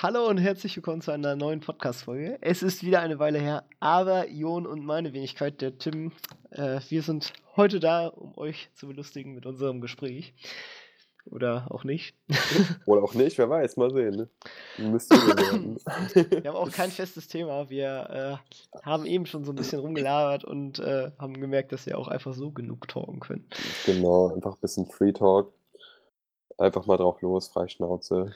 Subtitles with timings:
[0.00, 2.38] Hallo und herzlich willkommen zu einer neuen Podcast-Folge.
[2.40, 6.12] Es ist wieder eine Weile her, aber Jon und meine Wenigkeit, der Tim,
[6.50, 10.32] äh, wir sind heute da, um euch zu belustigen mit unserem Gespräch.
[11.30, 12.16] Oder auch nicht.
[12.86, 14.16] Oder auch nicht, wer weiß, mal sehen.
[14.16, 14.28] Ne?
[14.78, 15.76] Mysterien.
[16.14, 17.68] Wir haben auch kein festes Thema.
[17.68, 18.40] Wir
[18.74, 22.08] äh, haben eben schon so ein bisschen rumgelabert und äh, haben gemerkt, dass wir auch
[22.08, 23.46] einfach so genug talken können.
[23.84, 25.52] genau, einfach ein bisschen Free Talk.
[26.56, 28.32] Einfach mal drauf los, frei Schnauze.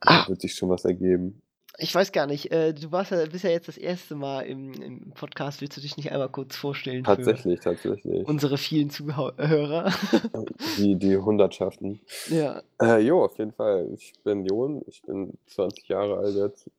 [0.00, 0.28] Ah.
[0.28, 1.40] Wird sich schon was ergeben.
[1.76, 4.72] Ich weiß gar nicht, äh, du warst ja, bist ja jetzt das erste Mal im,
[4.72, 5.60] im Podcast.
[5.60, 8.26] Willst du dich nicht einmal kurz vorstellen Tatsächlich, tatsächlich.
[8.26, 9.92] unsere vielen Zuhörer?
[10.78, 12.00] Die, die Hundertschaften.
[12.30, 12.62] ja.
[12.80, 13.88] Äh, jo, auf jeden Fall.
[13.94, 16.70] Ich bin Jon, ich bin 20 Jahre alt jetzt.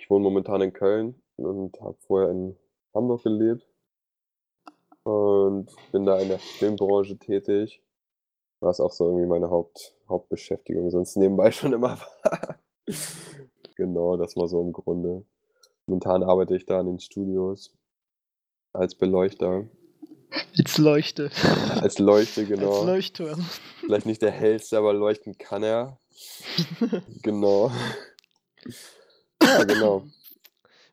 [0.00, 2.56] Ich wohne momentan in Köln und habe vorher in
[2.94, 3.66] Hamburg gelebt.
[5.04, 7.80] Und bin da in der Filmbranche tätig.
[8.60, 12.58] Was auch so irgendwie meine Haupt, Hauptbeschäftigung sonst nebenbei schon immer war.
[13.76, 15.24] Genau, das mal so im Grunde.
[15.86, 17.72] Momentan arbeite ich da in den Studios
[18.72, 19.64] als Beleuchter.
[20.54, 21.30] Jetzt leuchte.
[21.80, 22.78] Als Leuchte, genau.
[22.80, 23.46] Als Leuchtturm.
[23.80, 25.98] Vielleicht nicht der hellste, aber leuchten kann er.
[27.22, 27.70] Genau.
[29.42, 30.04] Ja, genau.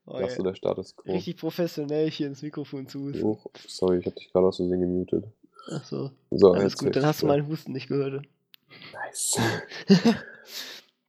[0.05, 1.11] Oh, Das ist so der Status quo.
[1.11, 3.05] Richtig professionell hier ins Mikrofon zu.
[3.05, 3.23] husten.
[3.23, 5.25] Oh, sorry, ich hab dich gerade aus Versehen gemutet.
[5.67, 6.95] Achso, So, alles jetzt gut.
[6.95, 8.25] Dann hast du meinen Husten nicht gehört.
[8.91, 9.39] Nice.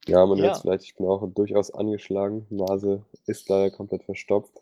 [0.07, 0.43] ja, man Ja.
[0.45, 2.45] hört vielleicht, ich bin auch durchaus angeschlagen.
[2.49, 4.61] Nase ist leider komplett verstopft.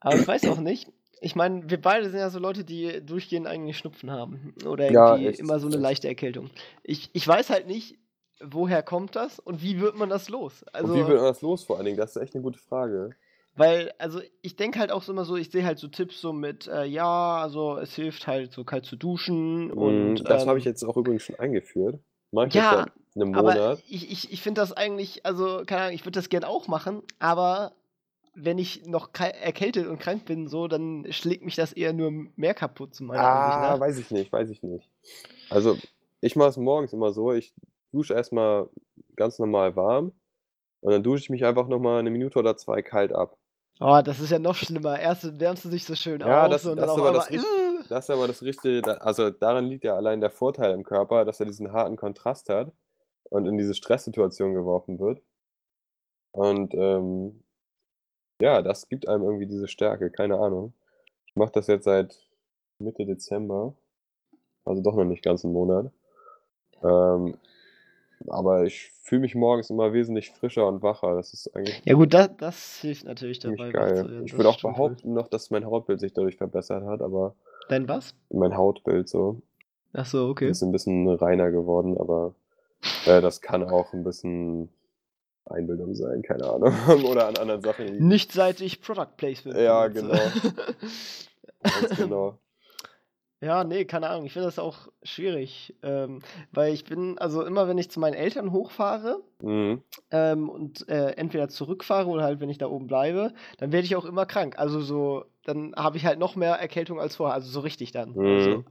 [0.00, 0.92] Aber ich weiß auch nicht.
[1.20, 4.54] Ich meine, wir beide sind ja so Leute, die durchgehend eigentlich Schnupfen haben.
[4.66, 6.50] Oder Ja, irgendwie echt, immer so eine leichte Erkältung.
[6.82, 7.98] Ich, ich weiß halt nicht,
[8.40, 10.62] woher kommt das und wie wird man das los?
[10.72, 11.96] Also, Und wie wird man das los vor allen Dingen?
[11.96, 13.16] Das ist echt eine gute Frage.
[13.54, 16.32] weil, also ich denke halt auch so immer so, ich sehe halt so Tipps so
[16.34, 20.20] mit, äh, ja, also es hilft halt so kalt zu duschen und.
[20.20, 21.98] Mm, das ähm, habe ich jetzt auch übrigens schon eingeführt.
[22.32, 23.82] Mach ich Ja, seit einem Aber Monat.
[23.88, 27.02] ich, ich, ich finde das eigentlich, also, keine Ahnung, ich würde das gern auch machen,
[27.18, 27.72] aber
[28.34, 32.52] wenn ich noch erkältet und krank bin, so, dann schlägt mich das eher nur mehr
[32.52, 33.80] kaputt, zu meiner Ansicht Ah, nach.
[33.80, 34.90] weiß ich nicht, weiß ich nicht.
[35.48, 35.78] Also,
[36.20, 37.54] ich mache es morgens immer so, ich
[37.92, 38.68] dusche erstmal
[39.16, 40.12] ganz normal warm
[40.82, 43.38] und dann dusche ich mich einfach nochmal eine Minute oder zwei kalt ab.
[43.80, 44.98] Oh, das ist ja noch schlimmer.
[44.98, 47.30] Erst wärmst du dich so schön Ja, auf das- und das dann ist aber das
[47.88, 51.40] Das ist aber das Richtige, also daran liegt ja allein der Vorteil im Körper, dass
[51.40, 52.72] er diesen harten Kontrast hat
[53.30, 55.22] und in diese Stresssituation geworfen wird.
[56.32, 57.42] Und ähm,
[58.40, 60.74] ja, das gibt einem irgendwie diese Stärke, keine Ahnung.
[61.26, 62.18] Ich mache das jetzt seit
[62.78, 63.74] Mitte Dezember,
[64.64, 65.90] also doch noch nicht ganz einen Monat.
[66.82, 67.36] Ähm,
[68.28, 71.14] aber ich fühle mich morgens immer wesentlich frischer und wacher.
[71.14, 73.70] Das ist eigentlich ja, gut, das, das hilft natürlich dabei.
[73.70, 74.22] geil.
[74.24, 77.34] Ich würde auch behaupten noch, dass mein Hautbild sich dadurch verbessert hat, aber
[77.68, 78.14] Dein was?
[78.30, 79.42] mein Hautbild so.
[79.92, 80.48] Ach so, okay.
[80.50, 82.34] Ist ein bisschen reiner geworden, aber
[83.06, 84.68] äh, das kann auch ein bisschen
[85.46, 86.74] Einbildung sein, keine Ahnung.
[87.10, 88.06] Oder an anderen Sachen.
[88.06, 90.54] Nicht seit ich Product Placement Ja, benutze.
[91.62, 92.38] Ganz genau.
[93.40, 94.24] Ja, nee, keine Ahnung.
[94.26, 95.74] Ich finde das auch schwierig.
[95.82, 99.82] Ähm, weil ich bin, also immer wenn ich zu meinen Eltern hochfahre Mhm.
[100.10, 103.96] ähm, und äh, entweder zurückfahre oder halt, wenn ich da oben bleibe, dann werde ich
[103.96, 104.58] auch immer krank.
[104.58, 107.34] Also so, dann habe ich halt noch mehr Erkältung als vorher.
[107.34, 108.16] Also so richtig dann.
[108.16, 108.24] Mhm.
[108.24, 108.64] Also,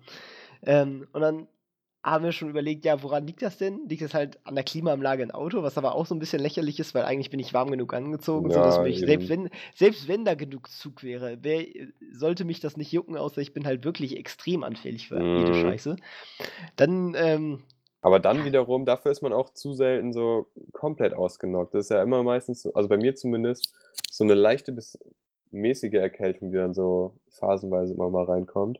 [0.63, 1.47] ähm, und dann
[2.05, 3.87] haben wir schon überlegt, ja, woran liegt das denn?
[3.89, 6.79] Liegt das halt an der Klimaanlage im Auto, was aber auch so ein bisschen lächerlich
[6.79, 9.07] ist, weil eigentlich bin ich warm genug angezogen, Ja, sodass mich, eben.
[9.07, 11.65] selbst wenn, selbst wenn da genug Zug wäre, wär,
[12.11, 15.55] sollte mich das nicht jucken, außer ich bin halt wirklich extrem anfällig für jede Mhm.
[15.55, 15.95] Scheiße.
[16.75, 17.63] Dann, ähm,
[18.01, 21.73] Aber dann wiederum, dafür ist man auch zu selten so komplett ausgenockt.
[21.73, 23.73] Das ist ja immer meistens so, also bei mir zumindest,
[24.11, 24.99] so eine leichte bis
[25.49, 28.79] mäßige Erkältung, die dann so phasenweise immer mal reinkommt.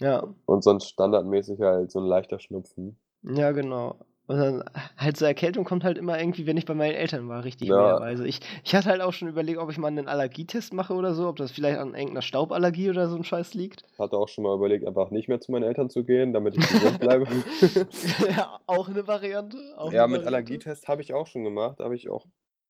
[0.00, 2.98] Ja, Und sonst standardmäßig halt so ein leichter Schnupfen.
[3.22, 3.96] ja, genau.
[4.28, 4.64] Und dann
[4.96, 7.76] halt so Erkältung kommt halt immer irgendwie, wenn ich bei meinen Eltern war, richtig Ja.
[7.76, 8.00] mehr.
[8.00, 11.14] Also ich, ich hatte halt auch schon überlegt, ob ich mal einen Allergietest mache oder
[11.14, 13.84] so, ob das vielleicht an irgendeiner Stauballergie oder so ein Scheiß liegt.
[14.00, 16.66] Hatte auch schon mal überlegt, einfach nicht mehr zu meinen Eltern zu gehen, damit ich
[16.68, 17.24] gesund bleibe.
[18.36, 19.58] ja, auch eine Variante.
[19.76, 20.26] Auch Ja, eine mit Variante.
[20.26, 21.78] Allergietest habe ich auch schon gemacht.
[21.78, 22.26] Habe ich auch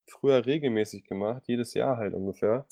[0.06, 2.66] früher regelmäßig gemacht, jedes Jahr halt ungefähr.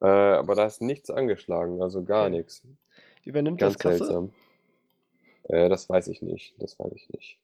[0.00, 2.62] Äh, aber da ist nichts angeschlagen, also gar nichts.
[3.24, 3.98] Übernimmt Ganz das Kasse?
[3.98, 4.30] seltsam.
[5.44, 6.54] Äh, das weiß ich nicht.
[6.58, 7.38] Das weiß ich nicht.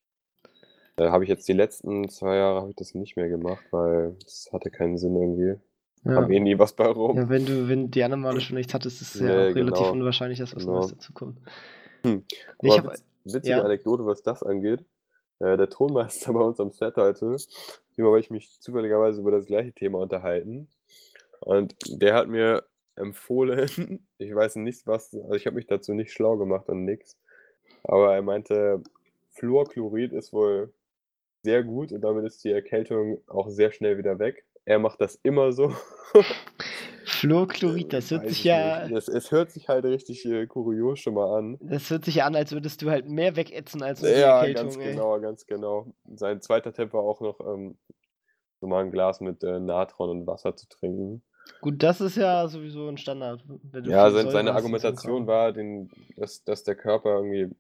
[0.97, 4.17] Äh, habe ich jetzt die letzten zwei Jahre habe ich das nicht mehr gemacht, weil
[4.27, 5.61] es hatte keinen Sinn irgendwie.
[6.05, 6.15] Ja.
[6.15, 7.17] Kam eh nie was bei rum.
[7.17, 9.55] ja, wenn du, wenn die anderen Male schon nichts hattest, ist es ja Nee, auch
[9.55, 9.93] relativ genau.
[9.93, 10.79] unwahrscheinlich, dass was Genau.
[10.79, 11.39] Neues dazu kommt.
[12.05, 12.25] Hm.
[12.63, 13.63] Nee, ich hab, witz, witzige ja.
[13.65, 14.85] Anekdote, was das angeht.
[15.41, 17.37] Äh, der Tonmeister bei uns am Set heute,
[17.97, 20.69] über ich mich zufälligerweise über das gleiche Thema unterhalten.
[21.41, 22.65] Und der hat mir
[22.99, 27.17] empfohlen, ich weiß nicht was, also ich habe mich dazu nicht schlau gemacht und nix,
[27.85, 28.83] aber er meinte,
[29.33, 30.73] Fluorchlorid ist wohl
[31.43, 34.45] sehr gut und damit ist die Erkältung auch sehr schnell wieder weg.
[34.65, 35.73] Er macht das immer so.
[37.05, 38.87] Fluorchlorid, das hört Weiß sich ich ja.
[38.87, 39.09] nicht.
[39.09, 41.59] Es, hört sich halt richtig äh, kurios schon mal an.
[41.61, 44.65] Das hört sich ja an, als würdest du halt mehr wegätzen als die Ja, Erkältung,
[44.65, 44.93] ganz ey.
[44.93, 45.87] genau, ganz genau.
[46.17, 47.79] Sein zweiter Tipp war auch noch, ähm,
[48.61, 51.23] so mal ein Glas mit äh, Natron und Wasser zu trinken.
[51.61, 53.45] Gut, das ist ja sowieso ein Standard.
[53.85, 57.55] Ja, sein, seine Argumentation war, den, dass, dass der Körper irgendwie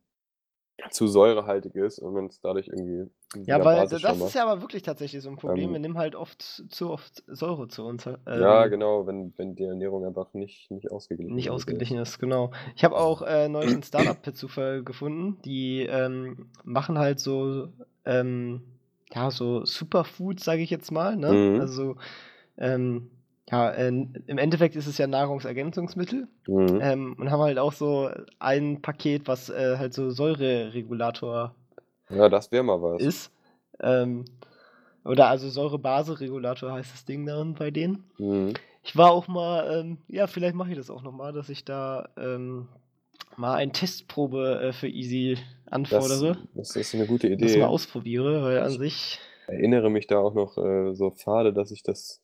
[0.90, 3.10] zu säurehaltig ist und man es dadurch irgendwie
[3.44, 5.66] Ja, weil basischer das ist ja aber wirklich tatsächlich so ein Problem.
[5.68, 8.04] Ähm, Wir nehmen halt oft zu oft Säure zu uns.
[8.04, 11.52] Ja, Ähm, genau, wenn, wenn die Ernährung einfach nicht, nicht ausgeglichen nicht ist.
[11.52, 12.52] ausgeglichen ist, genau.
[12.76, 17.68] Ich habe auch äh, neulich ein Startup per Zufall gefunden, die ähm, machen halt so,
[18.04, 18.62] ähm,
[19.12, 21.16] ja, so Superfoods, sage ich jetzt mal.
[21.16, 21.32] Ne?
[21.32, 21.60] Mhm.
[21.60, 21.96] Also,
[22.56, 23.10] ähm,
[23.50, 26.80] ja, äh, im Endeffekt ist es ja Nahrungsergänzungsmittel Mhm.
[26.80, 28.08] ähm, und haben halt auch so
[28.38, 31.54] ein Paket, was äh, halt so Säureregulator
[32.10, 33.02] Ja, das wäre mal was.
[33.02, 33.30] ist.
[33.80, 34.24] Ähm,
[35.04, 38.04] oder also Säurebaseregulator heißt das Ding dann bei denen.
[38.18, 38.54] Mhm.
[38.82, 42.08] Ich war auch mal, ähm, ja, vielleicht mache ich das auch nochmal, dass ich da
[42.16, 42.68] ähm,
[43.36, 45.36] mal eine Testprobe äh, für Easy
[45.66, 46.38] Das, anfordere.
[46.54, 47.64] das ist eine gute Das mal Idee.
[47.64, 49.18] ausprobiere, weil an Ich sich.
[49.46, 52.20] erinnere mich da auch noch äh, so fade, dass ich das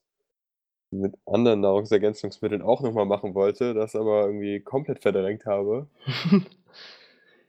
[0.91, 5.87] mit anderen Nahrungsergänzungsmitteln auch nochmal machen wollte, das aber irgendwie komplett verdrängt habe.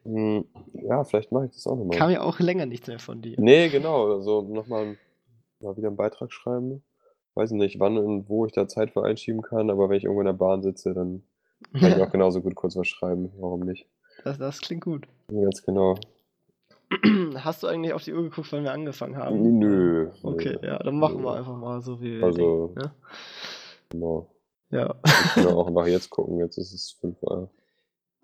[0.05, 1.97] Hm, ja, vielleicht mache ich das auch nochmal.
[1.97, 3.35] Kam ja auch länger nichts mehr von dir.
[3.39, 4.97] Nee, genau, also nochmal
[5.59, 6.83] mal wieder einen Beitrag schreiben.
[7.33, 10.21] Weiß nicht, wann und wo ich da Zeit für einschieben kann, aber wenn ich irgendwo
[10.21, 11.23] in der Bahn sitze, dann
[11.73, 13.31] kann ich auch genauso gut kurz was schreiben.
[13.37, 13.87] Warum nicht?
[14.23, 15.07] Das, das klingt gut.
[15.27, 15.95] Ganz genau.
[17.37, 19.57] Hast du eigentlich auf die Uhr geguckt, wann wir angefangen haben?
[19.59, 20.09] Nö.
[20.23, 21.37] Okay, nö, ja, dann machen wir nö.
[21.37, 22.79] einfach mal so, wie wir Also, denken.
[22.79, 22.91] Ne?
[23.89, 24.29] genau.
[24.71, 24.95] Ja.
[25.03, 26.39] Wir können auch einfach jetzt gucken.
[26.39, 27.49] Jetzt ist es 5 Uhr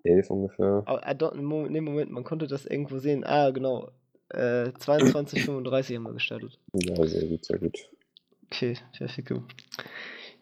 [0.04, 0.82] 11 ungefähr.
[0.86, 3.24] Aber äh, dort, Mo- nee, Moment, man konnte das irgendwo sehen.
[3.24, 3.90] Ah, genau.
[4.30, 6.58] Äh, 22.35 haben wir gestartet.
[6.74, 7.78] Ja, sehr gut, sehr gut.
[8.46, 9.32] Okay, perfekt.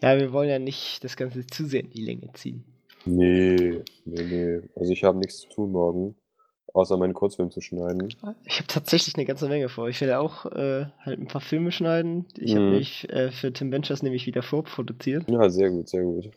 [0.02, 2.64] Ja, wir wollen ja nicht das Ganze zu sehr in die Länge ziehen.
[3.04, 4.60] Nee, nee, nee.
[4.76, 6.14] Also ich habe nichts zu tun morgen,
[6.72, 8.14] außer meinen Kurzfilm zu schneiden.
[8.44, 9.88] Ich habe tatsächlich eine ganze Menge vor.
[9.88, 12.26] Ich werde auch äh, halt ein paar Filme schneiden.
[12.38, 12.72] Ich habe Mhm.
[12.72, 15.30] nämlich äh, für Tim Ventures nämlich wieder vorproduziert.
[15.30, 16.30] Ja, sehr gut, sehr gut.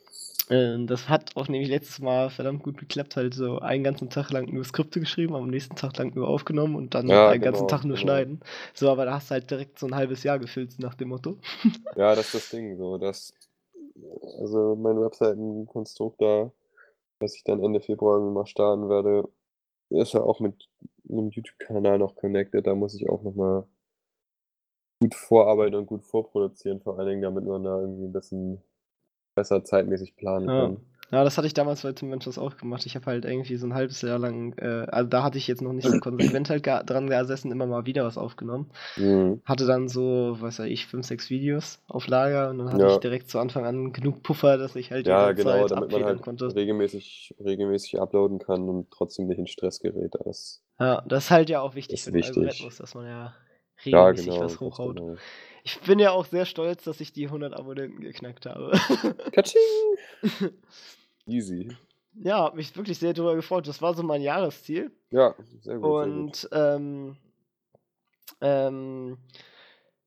[0.50, 3.15] Äh, das hat auch nämlich letztes Mal verdammt gut geklappt.
[3.15, 6.75] Halt so einen ganzen Tag lang nur Skripte geschrieben, am nächsten Tag lang nur aufgenommen
[6.75, 8.01] und dann Ja, einen ganzen genau, Tag nur genau.
[8.07, 8.39] schneiden.
[8.74, 11.38] So, aber da hast du halt direkt so ein halbes Jahr gefüllt nach dem Motto.
[11.95, 13.33] Ja, das ist das Ding so, dass
[14.39, 16.51] also mein Webseitenkonstrukt da,
[17.19, 19.27] was ich dann Ende Februar mal starten werde,
[20.01, 20.69] ist ja auch mit
[21.10, 22.66] einem YouTube-Kanal noch connected.
[22.68, 23.66] Da muss ich auch nochmal
[25.01, 28.62] gut vorarbeiten und gut vorproduzieren, vor allen Dingen, damit man da irgendwie ein bisschen
[29.36, 30.57] besser zeitmäßig planen Ja.
[30.57, 30.78] kann.
[31.13, 32.88] Ja, das hatte ich damals bei Tim Ventures auch gemacht.
[32.88, 35.62] Ich habe halt irgendwie so ein halbes Jahr lang, äh, also da hatte ich jetzt
[35.62, 38.71] noch nicht so konsequent halt dran gesessen, immer mal wieder was aufgenommen.
[38.98, 39.39] Mhm.
[39.45, 42.89] Hatte dann so, was weiß ich, fünf, sechs Videos auf Lager und dann hatte Ja.
[42.89, 46.04] ich direkt zu Anfang an genug Puffer, dass ich halt Ja, jederzeit genau, damit man
[46.04, 46.56] halt konnte.
[46.56, 50.16] regelmäßig, regelmäßig uploaden kann und trotzdem nicht in Stress gerät.
[50.25, 52.38] Das, Ja, das ist halt ja auch wichtig für den wichtig.
[52.38, 53.33] Algorithmus, dass man ja
[53.86, 54.95] ja, regelmäßig genau, was hochhaut.
[54.95, 55.16] genau.
[55.66, 58.71] Ich bin ja auch sehr stolz, dass ich die 100 Abonnenten geknackt habe.
[59.31, 59.62] Katsching!
[61.28, 61.75] Easy.
[62.14, 63.68] ja, hab mich wirklich sehr darüber gefreut.
[63.68, 64.92] Das war so mein Jahresziel.
[65.12, 66.28] Ja, sehr gut, sehr gut.
[66.31, 67.18] Und ähm,
[68.42, 69.18] ähm,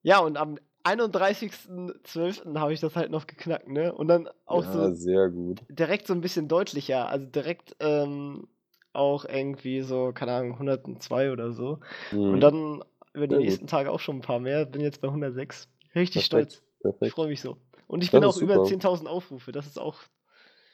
[0.03, 2.59] ja, und am 31.12.
[2.61, 3.95] habe ich das halt noch geknackt, ne?
[3.95, 5.63] Und dann auch ja, so sehr gut.
[5.71, 8.49] direkt so ein bisschen deutlicher, also direkt ähm,
[8.93, 11.81] auch irgendwie so, keine Ahnung, 102 oder so.
[12.29, 12.43] Und Mhm.
[12.43, 13.45] dann über die Sehr gut.
[13.45, 14.67] nächsten Tage auch schon ein paar mehr.
[14.67, 15.69] Bin jetzt bei 106.
[15.95, 16.63] Richtig Perfekt, stolz.
[17.01, 17.13] Ich perfekt.
[17.13, 17.59] freue mich so.
[17.89, 18.63] Und ich Das bin auch ist über super.
[18.63, 19.53] 10.000 Aufrufe.
[19.53, 20.01] Das ist auch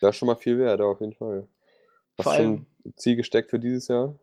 [0.02, 1.46] Das ist schon mal viel wert, auf jeden Fall.
[2.18, 4.16] Hast vor du allem, ein Ziel gesteckt für dieses Jahr?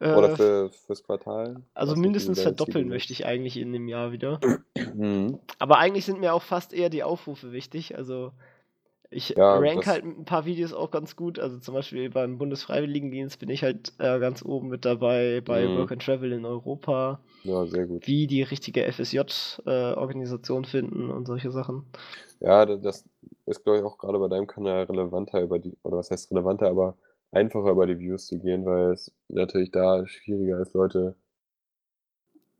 [0.00, 1.62] Oder äh, für, fürs Quartal?
[1.74, 2.94] also wie mindestens Ziele verdoppeln setzt.
[2.94, 4.40] möchte ich eigentlich in dem Jahr wieder.
[4.94, 5.38] Mhm.
[5.58, 7.98] Aber eigentlich sind mir auch fast eher die Aufrufe wichtig.
[7.98, 8.32] Also
[9.10, 11.38] ich Ja, rank halt ein paar Videos auch ganz gut.
[11.38, 15.90] Also zum Beispiel beim Bundesfreiwilligendienst bin ich halt äh, ganz oben mit dabei, bei Work
[15.90, 15.94] mhm.
[15.94, 18.06] and Travel in Europa, Ja, sehr gut.
[18.06, 21.84] wie die richtige FSJ-Organisation finden und solche Sachen.
[22.40, 23.08] Ja, da- das
[23.46, 26.68] ist, glaube ich, auch gerade bei deinem Kanal relevanter über die, oder was heißt relevanter,
[26.68, 26.96] aber
[27.32, 31.16] einfacher über die Views zu gehen, weil es natürlich da schwieriger ist, Leute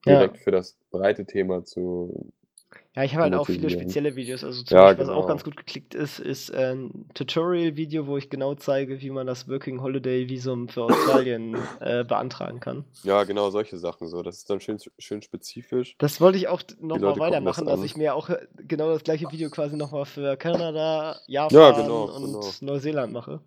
[0.06, 2.32] Ja, direkt für das breite Thema zu
[2.96, 4.42] Ja, ich habe halt auch viele spezielle Videos.
[4.42, 5.26] Also zum Ja, Beispiel, was auch genau.
[5.28, 9.80] ganz gut geklickt ist, ist ein Tutorial-Video, wo ich genau zeige, wie man das Working
[9.80, 12.84] Holiday Visum für Australien äh, beantragen kann.
[13.04, 14.22] Ja, genau, solche Sachen so.
[14.24, 15.94] Das ist dann schön, schön spezifisch.
[15.98, 19.30] Das wollte ich auch nochmal weitermachen, das dass ich mir auch äh, genau das gleiche
[19.30, 22.50] Video quasi nochmal für Kanada, Ja, Japan genau, und genau.
[22.60, 23.40] Neuseeland mache.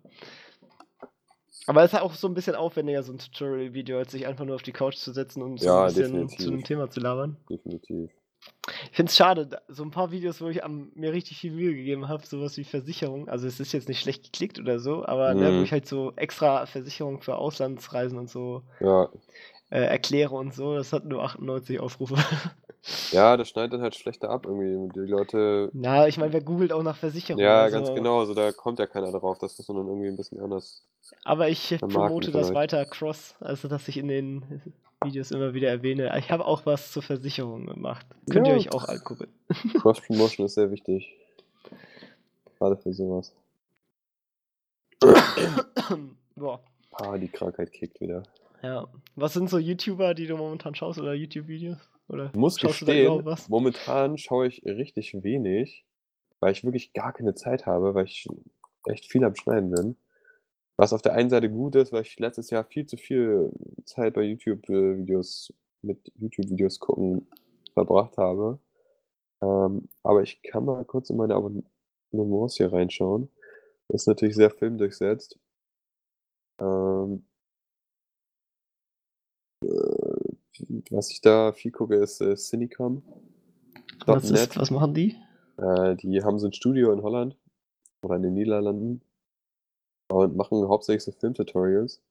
[1.66, 4.54] Aber es ist auch so ein bisschen aufwendiger, so ein Tutorial-Video, als sich einfach nur
[4.54, 6.38] auf die Couch zu setzen und so Ja, ein bisschen definitiv.
[6.38, 7.36] zu dem Thema zu labern.
[7.50, 8.10] Definitiv.
[8.90, 11.74] Ich finde es schade, so ein paar Videos, wo ich am, mir richtig viel Mühe
[11.74, 13.28] gegeben habe, sowas wie Versicherung.
[13.28, 15.64] Also es ist jetzt nicht schlecht geklickt oder so, aber ne, wo Mhm.
[15.64, 19.08] ich halt so extra Versicherung für Auslandsreisen und so Ja.
[19.70, 22.16] äh, erkläre und so, das hat nur 98 Aufrufe.
[23.12, 24.92] Ja, das schneidet dann halt schlechter ab irgendwie.
[24.94, 25.70] Die Leute.
[25.72, 27.42] Na, ich meine, wer googelt auch nach Versicherung?
[27.42, 28.20] Ja, also, ganz genau.
[28.20, 29.38] Also da kommt ja keiner drauf.
[29.38, 30.82] Das muss man dann irgendwie ein bisschen anders.
[31.24, 34.62] Aber ich promote das weiter cross, also dass ich in den
[35.04, 36.12] Videos immer wieder erwähne.
[36.18, 38.06] Ich habe auch was zur Versicherung gemacht.
[38.30, 38.58] Könnt ihr Ja.
[38.58, 39.28] euch auch angucken.
[39.80, 41.08] Cross-Promotion ist sehr wichtig.
[42.58, 43.34] Gerade für sowas.
[46.36, 46.60] Boah.
[46.92, 48.22] Ah, die Krankheit kickt wieder.
[48.62, 48.86] Ja.
[49.16, 51.78] Was sind so YouTuber, die du momentan schaust oder YouTube-Videos?
[52.08, 55.84] Oder Ich muss schaust du da gestehen, momentan schaue ich richtig wenig,
[56.40, 58.26] weil ich wirklich gar keine Zeit habe, weil ich
[58.88, 59.96] echt viel am Schneiden bin.
[60.76, 63.52] Was auf der einen Seite gut ist, weil ich letztes Jahr viel zu viel
[63.84, 65.52] Zeit bei YouTube-Videos
[65.82, 67.28] mit YouTube-Videos gucken
[67.74, 68.58] verbracht habe.
[69.42, 73.28] Ähm, aber ich kann mal kurz in meine Abonnements hier reinschauen.
[73.88, 75.38] Das ist natürlich sehr filmdurchsetzt.
[76.58, 77.26] Ähm,
[79.62, 83.02] äh, was ich da viel gucke, ist äh, Cinecom.
[84.06, 85.16] Was, ist, was machen die?
[85.56, 87.36] Äh, die haben so ein Studio in Holland
[88.02, 89.02] oder in den Niederlanden
[90.08, 92.02] und machen hauptsächlich so Filmtutorials,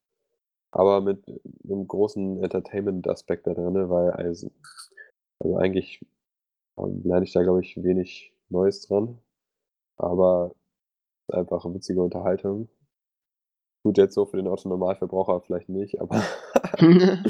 [0.71, 1.23] aber mit
[1.63, 4.51] einem großen Entertainment-Aspekt da drin, weil also,
[5.39, 6.01] also eigentlich
[6.77, 9.19] ähm, lerne ich da, glaube ich, wenig Neues dran,
[9.97, 10.53] aber
[11.31, 12.69] einfach eine witzige Unterhaltung.
[13.83, 16.23] Gut, jetzt so für den Autonormalverbraucher vielleicht nicht, aber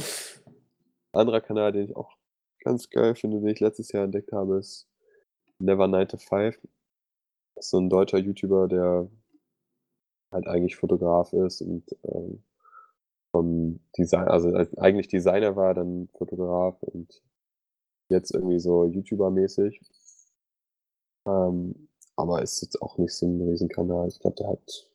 [1.13, 2.11] anderer Kanal, den ich auch
[2.59, 4.87] ganz geil finde, den ich letztes Jahr entdeckt habe, ist
[5.59, 6.59] Never 9 to 5.
[7.55, 9.07] Das ist so ein deutscher YouTuber, der
[10.33, 12.43] halt eigentlich Fotograf ist und ähm,
[13.31, 17.21] vom Design, also als- eigentlich Designer war, dann Fotograf und
[18.09, 19.81] jetzt irgendwie so YouTuber-mäßig.
[21.25, 24.07] Ähm, aber ist jetzt auch nicht so ein Riesenkanal.
[24.07, 24.87] Ich glaube, der hat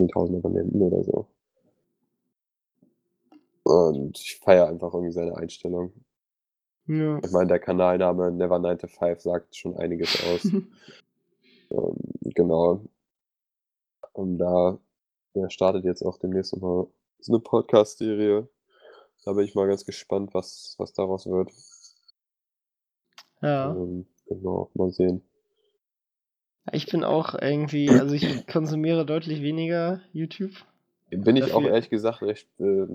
[0.00, 1.26] 10.000 Abonnenten oder so.
[3.64, 5.92] Und ich feiere einfach irgendwie seine Einstellung.
[6.86, 7.18] ja.
[7.24, 10.44] Ich meine, der Kanalname Never 9 to 5 sagt schon einiges aus.
[11.70, 11.96] ähm,
[12.34, 12.80] genau.
[14.16, 14.78] Und da
[15.34, 16.86] der startet jetzt auch demnächst nochmal
[17.20, 18.48] so eine Podcast-Serie.
[19.24, 21.50] Da bin ich mal ganz gespannt, was, was daraus wird.
[23.42, 23.72] ja.
[23.72, 25.22] Ähm, genau, mal sehen.
[26.72, 30.52] Ich bin auch irgendwie, also ich konsumiere deutlich weniger YouTube.
[31.10, 32.86] Bin ich auch Dafür- ehrlich gesagt recht äh,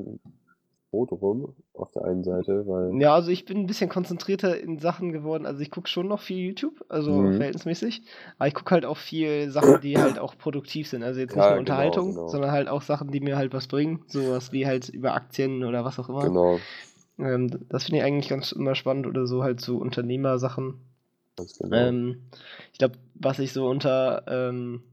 [0.92, 3.02] froh drum, auf der einen Seite, weil.
[3.02, 5.46] Ja, also ich bin ein bisschen konzentrierter in Sachen geworden.
[5.46, 7.32] Also ich gucke schon noch viel YouTube, also Mhm.
[7.32, 8.04] verhältnismäßig.
[8.38, 11.02] Aber ich gucke halt auch viel Sachen, die halt auch produktiv sind.
[11.02, 12.28] Also jetzt nicht Ja, nur genau, Unterhaltung, genau.
[12.28, 14.04] sondern halt auch Sachen, die mir halt was bringen.
[14.08, 16.28] Sowas wie halt über Aktien oder was auch immer.
[16.28, 16.60] Genau,
[17.18, 20.76] Ähm, das finde ich eigentlich ganz immer spannend oder so halt so Unternehmersachen.
[21.38, 21.78] ganz genau.
[21.78, 22.24] Ähm,
[22.74, 24.84] ich glaube, was ich so unter, ähm,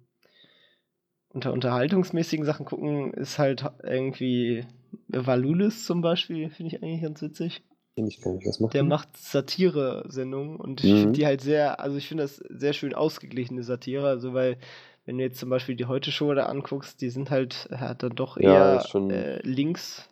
[1.30, 4.64] unter unterhaltungsmäßigen Sachen gucken, ist halt irgendwie
[5.08, 7.62] Valulis zum Beispiel, finde ich eigentlich ganz witzig.
[7.96, 8.88] Ich gar nicht, was macht Der die?
[8.88, 10.96] macht Satire-Sendungen und ich Mhm.
[10.96, 14.56] finde die halt sehr, also ich finde das sehr schön ausgeglichene Satire, also weil
[15.04, 18.36] wenn du jetzt zum Beispiel die Heute-Show da anguckst, die sind halt, hat dann doch
[18.36, 20.08] Ja, eher schon- äh, links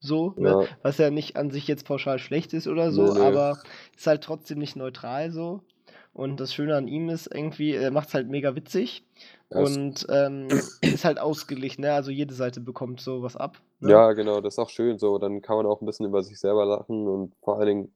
[0.00, 0.50] so, ne?
[0.50, 3.20] Ja, was ja nicht an sich jetzt pauschal schlecht ist oder so, Nee, nee.
[3.20, 3.58] aber
[3.96, 5.62] ist halt trotzdem nicht neutral so.
[6.12, 9.04] Und das Schöne an ihm ist irgendwie, er macht es halt mega witzig
[9.50, 10.48] Ja, es- und ähm,
[10.82, 11.92] ist halt ausgeglichen, ne?
[11.92, 13.60] Also jede Seite bekommt so was ab.
[13.80, 13.90] Ne?
[13.90, 15.18] Ja, genau, das ist auch schön so.
[15.18, 17.94] Dann kann man auch ein bisschen über sich selber lachen und vor allen Dingen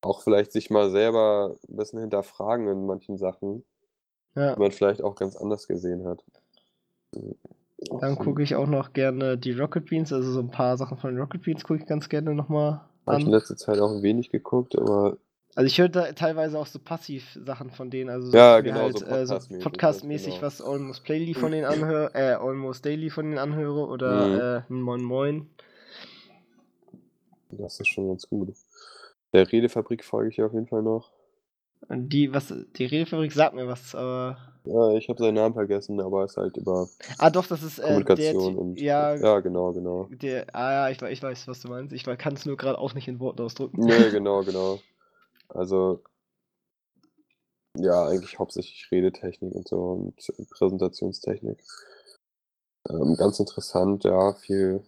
[0.00, 3.64] auch vielleicht sich mal selber ein bisschen hinterfragen in manchen Sachen,
[4.34, 4.54] ja.
[4.54, 6.24] die man vielleicht auch ganz anders gesehen hat.
[8.00, 11.10] Dann gucke ich auch noch gerne die Rocket Beans, also so ein paar Sachen von
[11.10, 13.32] den Rocket Beans gucke ich ganz gerne nochmal Habe ich in an.
[13.32, 15.18] letzter Zeit auch wenig geguckt, aber
[15.56, 19.22] Also ich höre da teilweise auch so Passiv-Sachen von denen, also Ja, genau, so halt,
[19.22, 20.42] äh, so Podcast-mäßig, Podcast-mäßig genau.
[20.42, 24.74] was Almost Playly von denen anhöre, äh, Almost Daily von denen anhöre oder Mhm.
[24.74, 25.50] äh, Moin Moin.
[27.50, 28.54] das ist schon ganz gut.
[29.32, 31.10] Der Redefabrik folge ich auf jeden Fall noch.
[31.88, 34.36] Und die, was, die Redefabrik sagt mir was, aber.
[34.64, 36.86] Ja, ich habe seinen Namen vergessen, aber es ist halt über
[37.18, 40.08] Ah doch, das ist äh, der Kommunikation Ty- und ja, ja, genau, genau.
[40.10, 41.94] der, ah ja, ich, ich weiß, was du meinst.
[41.94, 43.80] Ich kann es nur gerade auch nicht in Worten ausdrücken.
[43.80, 44.80] Nee, genau, genau.
[45.50, 46.02] Also
[47.78, 51.62] Ja, eigentlich hauptsächlich Redetechnik und so und Präsentationstechnik.
[52.90, 54.82] Ähm, ganz interessant, ja, viel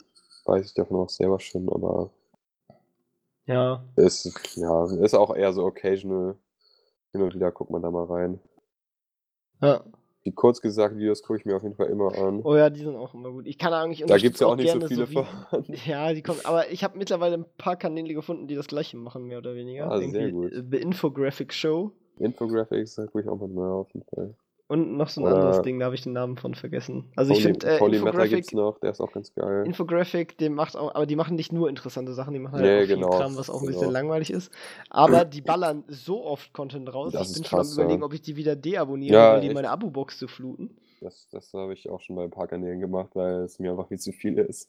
[0.45, 2.11] weiß ich davon auch selber schon, aber
[3.47, 3.83] Ja.
[3.97, 6.37] ist, ja, ist auch eher so occasional.
[7.13, 8.41] Hin und wieder guckt man da mal rein.
[9.63, 9.83] Ja.
[10.29, 12.43] Die kurz gesagt Videos gucke ich mir auf jeden Fall immer an.
[12.45, 13.47] Oh ja, die sind auch immer gut.
[13.47, 15.65] Ich kann eigentlich Da gibt's unterstütze ja auch nicht so viele wie- von.
[15.87, 16.41] Ja, die kommen.
[16.45, 19.91] Aber ich habe mittlerweile ein paar Kanäle gefunden, die das gleiche machen, mehr oder weniger.
[19.91, 20.53] Ah, sehr gut.
[20.53, 24.35] The Infographic Show Infographics, da gucke ich auch mal auf jeden Fall.
[24.69, 27.11] Und noch so ein Oder- anderes Ding, da habe ich den Namen von vergessen.
[27.17, 29.65] Also ich finde äh, Polymeter Infographic, gibt's noch, der ist auch ganz geil.
[29.67, 32.77] Infographic, dem macht auch, aber die machen nicht nur interessante Sachen, die machen halt Nee,
[32.77, 33.93] auch viel genau, Kram, was auch ein bisschen genau.
[33.93, 34.53] langweilig ist.
[34.91, 37.13] Aber die ballern so oft Content raus.
[37.13, 38.07] Das ich bin schon am überlegen, ja.
[38.07, 40.77] ob ich die wieder deabonniere, Ja, weil die meine Abo-Box zu fluten.
[41.01, 43.89] Das, das habe ich auch schon bei ein paar Kanälen gemacht, weil es mir einfach
[43.89, 44.69] viel zu viel ist.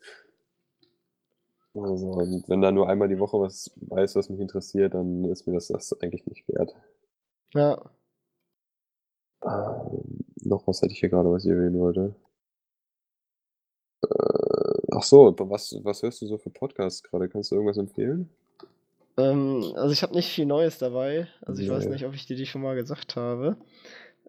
[1.73, 5.45] Also, und wenn da nur einmal die Woche was weiß, was mich interessiert, dann ist
[5.45, 6.73] mir das, das eigentlich nicht wert.
[7.53, 7.79] Ja.
[9.43, 12.15] Ähm, noch was hätte ich hier gerade, was ich erwähnen wollte.
[14.03, 17.29] Äh, ach so, was, was hörst du so für Podcasts gerade?
[17.29, 18.29] Kannst du irgendwas empfehlen?
[19.17, 21.27] Ähm, also ich habe nicht viel Neues dabei.
[21.45, 21.91] Also ich weiß Nee.
[21.93, 23.57] nicht, ob ich dir die schon mal gesagt habe.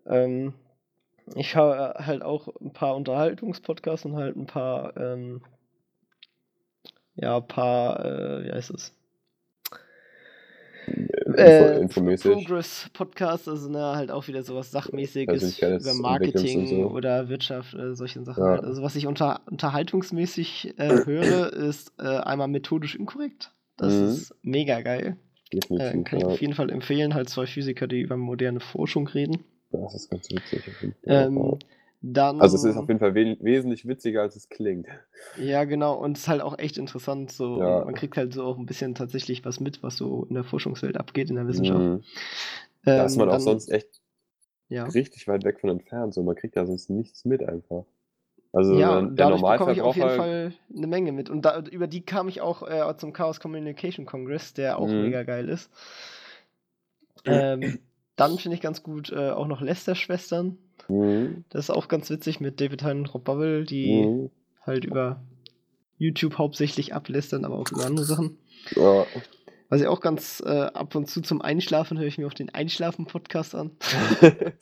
[0.07, 0.55] Ähm,
[1.35, 5.43] ich höre halt auch ein paar Unterhaltungspodcasts und halt ein paar, ähm,
[7.14, 8.95] ja, ein paar, äh, wie heißt es?
[11.37, 12.33] Äh, infomäßig.
[12.33, 16.91] Progress Podcast, also ne, halt auch wieder sowas Sachmäßiges Persönlichkeits- über Marketing so.
[16.91, 18.51] oder Wirtschaft, äh, solche Sachen Ja.
[18.51, 18.65] halt.
[18.65, 23.53] Also was ich unter, unterhaltungsmäßig äh, höre, ist äh, einmal methodisch inkorrekt.
[23.77, 24.05] Das Mhm.
[24.09, 25.17] ist mega geil.
[25.53, 26.29] Äh, kann ich ja.
[26.29, 29.43] auf jeden Fall empfehlen, halt zwei Physiker, die über moderne Forschung reden.
[29.73, 30.63] Das ist ganz witzig.
[31.07, 31.59] Ähm,
[32.02, 34.87] dann, also es ist auf jeden Fall we wesentlich witziger, als es klingt.
[35.37, 37.85] ja genau, und es ist halt auch echt interessant, so Ja.
[37.85, 40.97] man kriegt halt so auch ein bisschen tatsächlich was mit, was so in der Forschungswelt
[40.97, 41.78] abgeht, in der Wissenschaft.
[41.80, 42.02] Mhm.
[42.85, 44.00] Da ist Ähm, man auch dann- sonst echt
[44.69, 44.85] ja.
[44.85, 46.14] richtig weit weg von entfernt.
[46.14, 47.85] So, man kriegt ja sonst nichts mit einfach.
[48.52, 50.11] Also Ja, der, dadurch bekomme ich auf jeden.
[50.11, 51.28] Fall eine Menge mit.
[51.30, 55.02] Und da, über die kam ich auch äh, zum Chaos Communication Congress, der auch Mhm.
[55.02, 55.71] mega geil ist.
[57.26, 57.78] Ähm,
[58.16, 60.59] dann finde ich ganz gut äh, auch noch Lester-Schwestern.
[60.90, 61.44] Mhm.
[61.50, 64.30] Das ist auch ganz witzig mit David Hein und Rob Bubble, die Mhm.
[64.66, 65.20] halt über
[65.99, 68.38] YouTube hauptsächlich ablästern, aber auch über andere Sachen.
[68.76, 69.07] Ja.
[69.68, 72.50] Was ich auch ganz äh, ab und zu zum Einschlafen höre ich mir auch den
[72.53, 73.70] Einschlafen-Podcast an.
[74.20, 74.53] Dann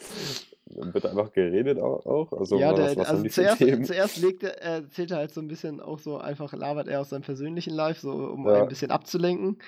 [0.95, 2.33] wird einfach geredet auch.
[2.33, 5.49] Also, ja, der, was also zuerst, zuerst legt er, er erzählt er halt so ein
[5.49, 8.63] bisschen auch so einfach, labert er aus seinem persönlichen Life, so um Ja.
[8.63, 9.59] ein bisschen abzulenken.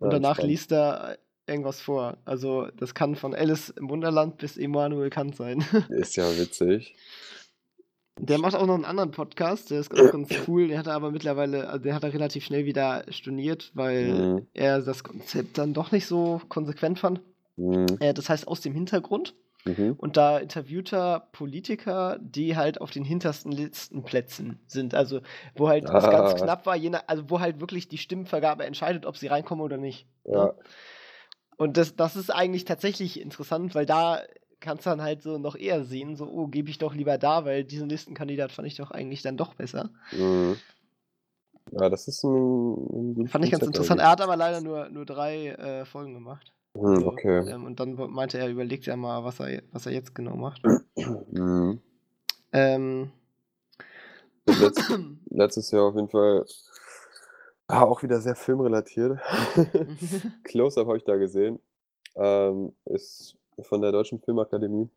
[0.00, 1.16] Und Ja, danach liest er
[1.50, 2.16] irgendwas vor.
[2.24, 5.62] Also das kann von Alice im Wunderland bis Immanuel Kant sein.
[5.90, 6.94] Ist ja witzig.
[8.18, 10.68] Der macht auch noch einen anderen Podcast, der ist auch ganz cool.
[10.68, 14.46] Der hat er aber mittlerweile, also der hat er relativ schnell wieder storniert, weil Mhm.
[14.52, 17.20] er das Konzept dann doch nicht so konsequent fand.
[17.56, 17.86] Mhm.
[18.00, 19.34] Äh, das heißt aus dem Hintergrund.
[19.64, 19.94] Mhm.
[19.98, 24.94] Und da interviewt er Politiker, die halt auf den hintersten Listenplätzen sind.
[24.94, 25.20] Also,
[25.54, 26.10] wo halt es Ah.
[26.10, 29.62] ganz knapp war, je nach, also wo halt wirklich die Stimmenvergabe entscheidet, ob sie reinkommen
[29.64, 30.06] oder nicht.
[30.24, 30.32] ne?
[30.34, 30.54] Ja.
[31.60, 34.22] Und das, das ist eigentlich tatsächlich interessant, weil da
[34.60, 37.44] kannst du dann halt so noch eher sehen, so, oh, gebe ich doch lieber da,
[37.44, 39.90] weil diesen Listenkandidat fand ich doch eigentlich dann doch besser.
[40.10, 40.56] Mhm.
[41.72, 44.00] Ja, das ist ein, ein Fand ich ganz interessant.
[44.00, 46.50] Er hat aber leider nur, nur drei äh, Folgen gemacht.
[46.72, 47.50] Mhm, So, okay.
[47.50, 50.62] ähm, und dann meinte er, überlegt ja mal, was er, was er jetzt genau macht.
[51.30, 51.80] Mhm.
[52.52, 53.10] Ähm,
[54.46, 54.92] Letz,
[55.30, 56.44] letztes Jahr auf jeden Fall
[57.70, 59.18] ah, auch wieder sehr filmrelatiert.
[60.44, 61.60] Close-Up habe ich da gesehen.
[62.16, 64.88] Ähm, ist von der Deutschen Filmakademie.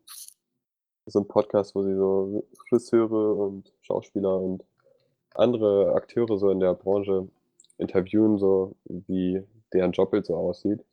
[1.06, 4.64] So ein Podcast, wo sie so Regisseure und Schauspieler und
[5.34, 7.28] andere Akteure so in der Branche
[7.76, 10.84] interviewen, so wie deren Jobbild so aussieht.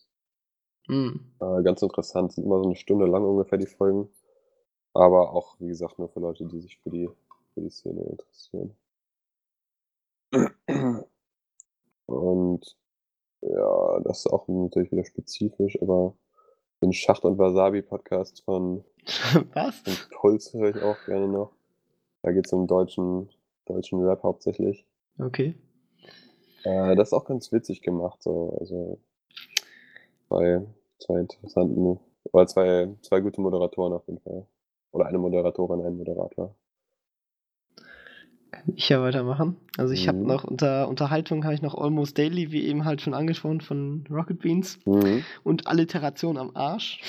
[0.88, 1.32] Hm.
[1.39, 4.10] Äh, ganz interessant, sind immer so eine Stunde lang ungefähr die Folgen.
[4.94, 7.10] Aber auch, wie gesagt, nur für Leute, die sich für die,
[7.54, 8.76] für die Szene interessieren.
[12.06, 12.78] Und
[13.42, 16.14] ja, das ist auch natürlich wieder spezifisch, aber
[16.82, 18.84] den Schacht- und Wasabi-Podcast von,
[19.54, 19.76] Was?
[19.78, 21.52] von Puls höre ich auch gerne noch.
[22.24, 23.30] Da geht es um deutschen,
[23.66, 24.86] deutschen Rap hauptsächlich.
[25.20, 25.56] Okay.
[26.64, 28.58] Äh, das ist auch ganz witzig gemacht, so.
[28.60, 29.00] Also
[30.28, 30.62] zwei,
[31.00, 32.00] zwei interessanten,
[32.32, 34.46] oder zwei, zwei gute Moderatoren auf jeden Fall.
[34.92, 36.56] Oder eine Moderatorin, ein Moderator.
[38.52, 39.56] Kann ich ja weitermachen.
[39.78, 40.28] Also ich habe Mhm.
[40.28, 44.40] noch unter Unterhaltung habe ich noch Almost Daily, wie eben halt schon angesprochen, von Rocket
[44.40, 45.24] Beans Mhm.
[45.44, 47.00] und Alliteration am Arsch.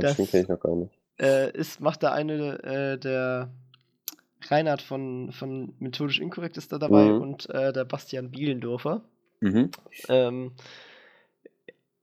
[0.00, 0.92] Das- den kenne ich noch gar nicht.
[1.20, 3.50] äh, ist, macht da eine, äh, der
[4.48, 7.20] Reinhard von, von Methodisch Inkorrekt ist da dabei Mhm.
[7.20, 9.02] und äh, der Bastian Bielendorfer.
[9.40, 9.70] Mhm.
[10.08, 10.52] Ähm,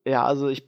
[0.06, 0.64] ja, also ich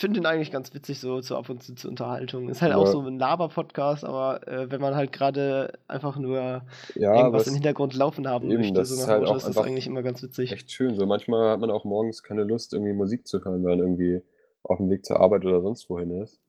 [0.00, 2.48] finde ihn eigentlich ganz witzig, so, so ab und zu zur Unterhaltung.
[2.48, 2.78] Ist halt Ja.
[2.78, 6.62] auch so ein Laber-Podcast, aber äh, wenn man halt gerade einfach nur
[6.94, 9.36] Ja, irgendwas im Hintergrund laufen haben eben, möchte, das so ist nach halt Motto, auch
[9.36, 10.52] ist das eigentlich immer ganz witzig.
[10.52, 10.94] echt schön.
[10.94, 14.22] So manchmal hat man auch morgens keine Lust, irgendwie Musik zu hören, weil man irgendwie
[14.62, 16.40] auf dem Weg zur Arbeit oder sonst wohin ist.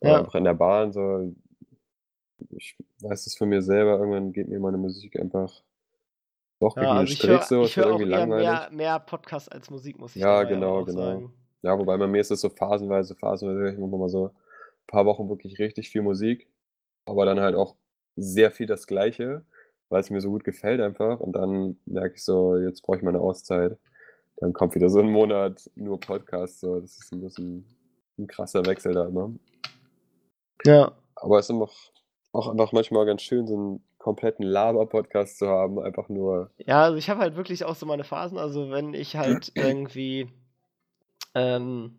[0.00, 0.18] Oder Ja.
[0.18, 1.34] einfach in der Bahn so.
[2.50, 5.62] Ich weiß es von mir selber, irgendwann geht mir meine Musik einfach
[6.58, 8.12] doch gegen Ja, den also ich Strich höre so, ich es wird hör auch irgendwie
[8.12, 8.46] langweilig.
[8.46, 11.00] mehr, mehr Podcasts als Musik, muss ich Ja, genau, genau.
[11.02, 11.32] sagen.
[11.62, 14.86] Ja, wobei bei mir ist es so phasenweise, phasenweise höre ich immer mal so ein
[14.86, 16.48] paar Wochen wirklich richtig viel Musik,
[17.04, 17.76] aber dann halt auch
[18.16, 19.44] sehr viel das Gleiche,
[19.88, 21.20] weil es mir so gut gefällt einfach.
[21.20, 23.78] Und dann merke ich so, jetzt brauche ich mal eine Auszeit.
[24.36, 26.60] Dann kommt wieder so ein Monat nur Podcast.
[26.60, 26.80] So.
[26.80, 27.66] Das ist ein bisschen
[28.18, 29.32] ein krasser Wechsel da immer.
[30.64, 30.92] Ja.
[31.16, 31.68] Aber es ist immer
[32.32, 35.80] auch einfach manchmal ganz schön, so einen kompletten Laber-Podcast zu haben.
[35.80, 38.38] Einfach nur, Ja, also ich habe halt wirklich auch so meine Phasen.
[38.38, 40.28] Also wenn ich halt irgendwie,
[41.34, 41.96] ähm,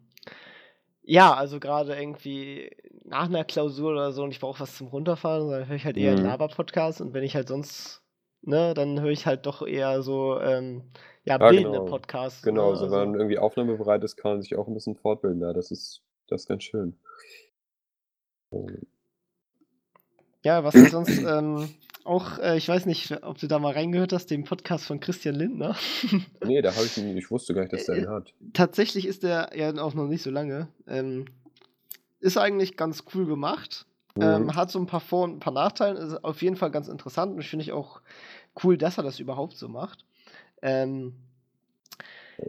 [1.03, 2.71] ja, also gerade irgendwie
[3.05, 5.97] nach einer Klausur oder so und ich brauche was zum Runterfahren, dann höre ich halt
[5.97, 6.23] eher einen Mhm.
[6.23, 8.03] Laber-Podcast und wenn ich halt sonst,
[8.41, 10.91] ne, dann höre ich halt doch eher so, ähm,
[11.25, 11.85] ja, ja, bildende genau.
[11.89, 13.15] Podcasts, Genau, ne, so wenn man also.
[13.15, 15.41] irgendwie aufnahmebereit ist, kann man sich auch ein bisschen fortbilden.
[15.41, 16.97] Ja, das ist, das ist ganz schön.
[18.51, 18.87] Ähm,
[20.43, 21.69] Ja, was ich sonst ähm,
[22.03, 25.35] auch, äh, ich weiß nicht, ob du da mal reingehört hast, den Podcast von Christian
[25.35, 25.75] Lindner.
[26.45, 28.33] Nee, da habe ich nie ich wusste gar nicht, dass der Äh, einen hat.
[28.53, 30.67] tatsächlich ist der ja auch noch nicht so lange.
[30.87, 31.25] Ähm,
[32.19, 33.85] ist eigentlich ganz cool gemacht.
[34.15, 34.21] Mhm.
[34.23, 35.99] Ähm, hat so ein paar Vor- und ein paar Nachteile.
[35.99, 38.01] Ist auf jeden Fall ganz interessant und ich finde ich auch
[38.63, 40.05] cool, dass er das überhaupt so macht.
[40.61, 41.13] Ähm,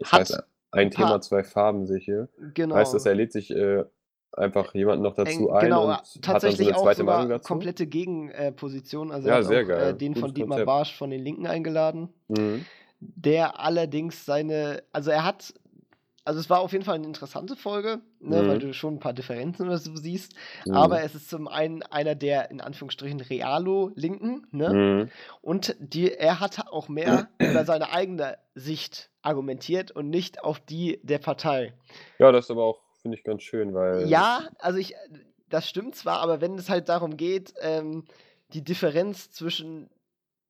[0.00, 2.28] Das hat heißt, ein Thema, zwei Farben sehe ich hier.
[2.54, 2.74] genau.
[2.74, 3.84] Heißt das, er lädt sich äh,
[4.32, 7.16] einfach jemanden noch dazu ein genau, und hat dann so tatsächlich eine auch zweite sogar
[7.16, 7.48] Meinung dazu?
[7.48, 9.12] komplette Gegenposition.
[9.12, 9.90] also Ja, sehr auch geil.
[9.90, 10.66] äh, den von Gutes Dietmar Konzept.
[10.66, 12.08] Barsch von den Linken eingeladen.
[12.28, 12.64] Mhm.
[13.00, 15.52] der allerdings seine, also er hat,
[16.24, 18.60] also es war auf jeden Fall eine interessante Folge, ne, weil Mhm.
[18.60, 20.34] du schon ein paar Differenzen oder so siehst,
[20.66, 20.76] Mhm.
[20.76, 25.10] aber es ist zum einen einer der in Anführungsstrichen Realo-Linken, ne, Mhm.
[25.40, 31.00] und die, er hat auch mehr über seine eigene Sicht argumentiert und nicht auf die
[31.02, 31.74] der Partei.
[32.20, 34.08] Ja, das ist aber auch, finde ich, ganz schön, weil.
[34.08, 34.94] Ja, also ich,
[35.48, 38.04] das stimmt zwar, aber wenn es halt darum geht, ähm,
[38.52, 39.90] die Differenz zwischen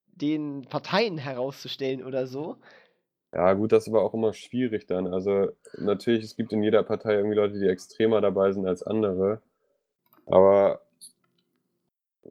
[0.08, 2.58] den Parteien herauszustellen oder so,
[3.34, 5.06] Ja, gut, das ist aber auch immer schwierig dann.
[5.12, 9.40] Also, natürlich, es gibt in jeder Partei irgendwie Leute, die extremer dabei sind als andere.
[10.26, 10.82] Aber.
[12.24, 12.28] äh,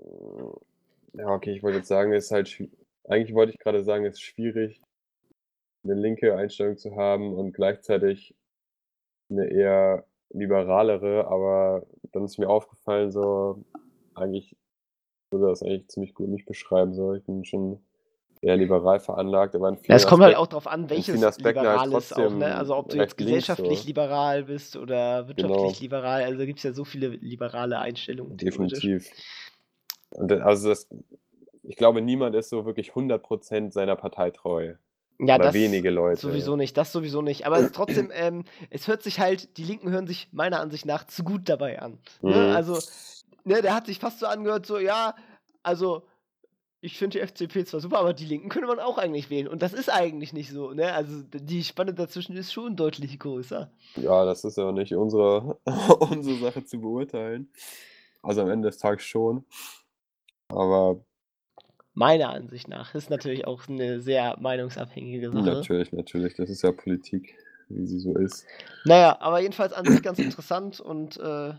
[1.14, 2.64] Ja, okay, ich wollte jetzt sagen, es ist halt.
[3.06, 4.82] Eigentlich wollte ich gerade sagen, es ist schwierig,
[5.84, 8.36] eine linke Einstellung zu haben und gleichzeitig
[9.30, 13.64] eine eher liberalere, aber dann ist mir aufgefallen, so,
[14.16, 14.56] eigentlich
[15.32, 16.94] würde das eigentlich ziemlich gut mich beschreiben.
[16.94, 17.80] So, ich bin schon
[18.42, 21.24] eher liberal veranlagt, aber in Ja, vielen es kommt halt Aspekten- auch darauf an, welches
[21.24, 22.56] Aspekten halt liberal ist auch, ne?
[22.56, 23.88] Also ob du jetzt links gesellschaftlich so.
[23.88, 25.82] liberal bist oder wirtschaftlich Genau.
[25.82, 28.38] liberal, also gibt es ja so viele liberale Einstellungen.
[28.38, 29.10] Definitiv.
[30.12, 30.90] Und da- also das,
[31.64, 34.74] ich glaube, niemand ist so wirklich 100% seiner Partei treu.
[35.24, 36.20] Ja, Oder das wenige Leute.
[36.20, 37.46] sowieso nicht, das sowieso nicht.
[37.46, 41.24] Aber trotzdem, ähm, es hört sich halt, die Linken hören sich meiner Ansicht nach zu
[41.24, 42.00] gut dabei an.
[42.22, 42.36] Ne?
[42.36, 42.56] Mhm.
[42.56, 42.80] Also,
[43.44, 45.16] ne, der hat sich fast so angehört, so, ja,
[45.62, 46.08] also
[46.84, 49.48] ich finde die FDP zwar super, aber die Linken könnte man auch eigentlich wählen.
[49.48, 50.92] Und das ist eigentlich nicht so, ne?
[50.94, 53.72] Also die Spanne dazwischen ist schon deutlich größer.
[53.98, 55.60] Ja, das ist ja nicht unsere,
[56.00, 57.52] unsere Sache zu beurteilen.
[58.24, 59.46] Also am Ende des Tages schon.
[60.48, 61.06] Aber
[62.02, 62.96] Meiner Ansicht nach.
[62.96, 65.46] Ist natürlich auch eine sehr meinungsabhängige Sache.
[65.46, 67.36] natürlich, natürlich, das ist ja Politik,
[67.70, 68.46] wie sie so ist.
[68.84, 71.54] Naja, aber jedenfalls an sich ganz interessant und äh,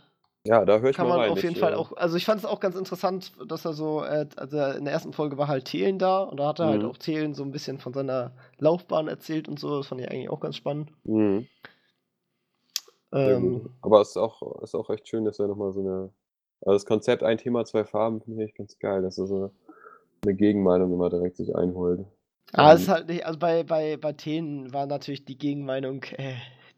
[0.44, 1.32] Ja, da höre ich kann mal man rein.
[1.32, 3.72] auf jeden ich, Fall äh, auch, also ich fand es auch ganz interessant, dass er
[3.74, 6.66] so, äh, also in der ersten Folge war halt Thelen da und da hat er
[6.68, 6.88] halt Mhm.
[6.90, 10.30] auch Thelen so ein bisschen von seiner Laufbahn erzählt und so, das fand ich eigentlich
[10.30, 10.90] auch ganz spannend.
[11.04, 11.46] mhm.
[13.12, 16.12] Ähm, Aber es ist auch, ist auch echt schön, dass er nochmal so eine.
[16.64, 19.52] Also das Konzept ein Thema, zwei Farben finde ich ganz geil, dass er so
[20.22, 22.06] eine Gegenmeinung immer direkt sich einholt.
[22.52, 26.02] aber es ist Ähm, halt nicht, also bei, bei, bei Thelen war natürlich die Gegenmeinung
[26.16, 26.34] äh,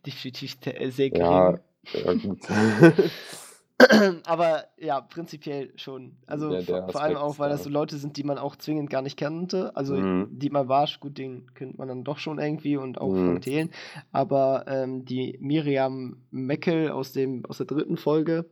[0.07, 0.57] definitiv
[0.91, 1.61] sehr ja, gering.
[1.93, 2.41] ja, gut.
[4.27, 6.17] Aber ja, prinzipiell schon.
[6.27, 7.55] Also Der- vor, vor allem Aspekt auch, weil da.
[7.57, 9.75] das so Leute sind, die man auch zwingend gar nicht kannte.
[9.77, 10.29] Also Mhm.
[10.29, 13.17] Dietmar Barsch, gut, den kennt man dann doch schon irgendwie und auch Mhm.
[13.17, 13.71] Frank Thelen.
[14.13, 18.47] Aber ähm, die Miriam Meckel aus, dem, aus der dritten Folge,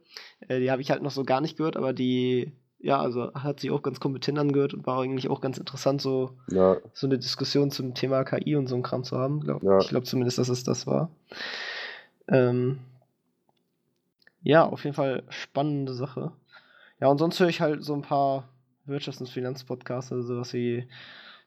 [0.48, 2.52] äh, die habe ich halt noch so gar nicht gehört, aber die,
[2.82, 6.32] ja, also hat sich auch ganz kompetent angehört und war eigentlich auch ganz interessant, so,
[6.50, 9.40] Ja, so eine Diskussion zum Thema KI und so ein Kram zu haben.
[9.40, 9.78] Glaub, Ja.
[9.78, 11.10] Ich glaube zumindest, dass es das war.
[12.28, 12.78] Ähm,
[14.42, 16.32] ja, auf jeden Fall spannende Sache.
[17.00, 18.48] Ja, und sonst höre ich halt so ein paar
[18.86, 20.88] Wirtschafts- und Finanzpodcasts, also sowas wie,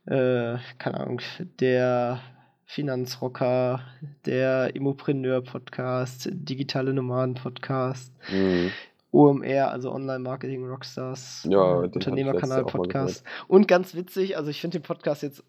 [0.06, 1.21] äh, keine Ahnung,
[1.60, 2.21] der
[2.65, 3.82] Finanzrocker,
[4.26, 8.71] der Immopreneur-Podcast, Digitale Nomaden-Podcast, Mhm.
[9.15, 13.23] OMR, also Online Marketing Rockstars, Ja, Unternehmerkanal Podcast.
[13.47, 15.43] Und ganz witzig, also ich finde den Podcast jetzt,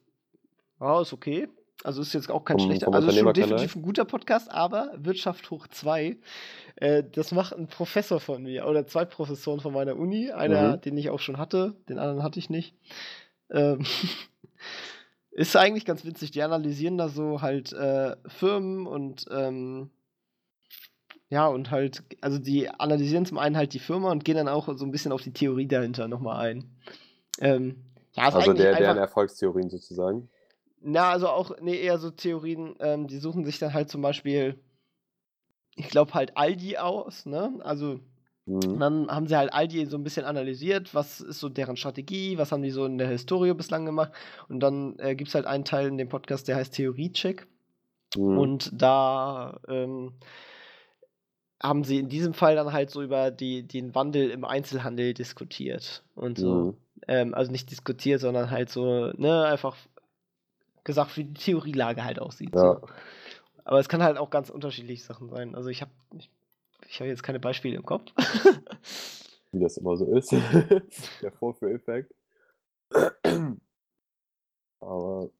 [0.81, 1.49] ja, ist okay.
[1.85, 4.93] Also ist jetzt auch kein Vom- schlechter, also ist schon definitiv ein guter Podcast, aber
[4.97, 6.17] Wirtschaft hoch 2,
[6.77, 10.31] äh, das macht ein Professor von mir oder zwei Professoren von meiner Uni.
[10.33, 10.81] Einer, Mhm.
[10.81, 12.75] den ich auch schon hatte, den anderen hatte ich nicht.
[13.51, 13.81] Ähm,
[15.31, 16.31] ist eigentlich ganz witzig.
[16.31, 19.91] Die analysieren da so halt äh, Firmen und ähm,
[21.29, 24.69] ja, und halt, also die analysieren zum einen halt die Firma und gehen dann auch
[24.77, 26.65] so ein bisschen auf die Theorie dahinter nochmal ein.
[27.41, 27.77] Ähm,
[28.15, 30.29] ja, Also der, deren einfach, Erfolgstheorien sozusagen.
[30.81, 34.59] na, also auch, nee, eher so Theorien, ähm, die suchen sich dann halt zum Beispiel,
[35.75, 37.59] ich glaube halt Aldi aus, ne?
[37.61, 38.01] Also
[38.47, 38.79] Mhm.
[38.79, 42.53] dann haben sie halt Aldi so ein bisschen analysiert, was ist so deren Strategie, was
[42.53, 44.13] haben die so in der Historie bislang gemacht.
[44.49, 47.49] Und dann äh, gibt es halt einen Teil in dem Podcast, der heißt Theoriecheck.
[48.17, 48.39] Mhm.
[48.39, 50.13] Und da ähm,
[51.63, 56.05] haben sie in diesem Fall dann halt so über die, den Wandel im Einzelhandel diskutiert.
[56.15, 56.55] Und so.
[56.55, 56.77] Mhm.
[57.09, 59.77] Ähm, also nicht diskutiert, sondern halt so, ne, einfach
[60.85, 62.55] gesagt, wie die Theorielage halt aussieht.
[62.55, 62.81] Ja.
[62.81, 62.89] So.
[63.65, 65.55] Aber es kann halt auch ganz unterschiedliche Sachen sein.
[65.55, 66.31] Also ich habe ich,
[66.89, 68.13] ich hab jetzt keine Beispiele im Kopf.
[69.53, 70.33] Wie das immer so ist.
[71.23, 72.15] der Vorführeffekt.
[74.81, 75.31] Aber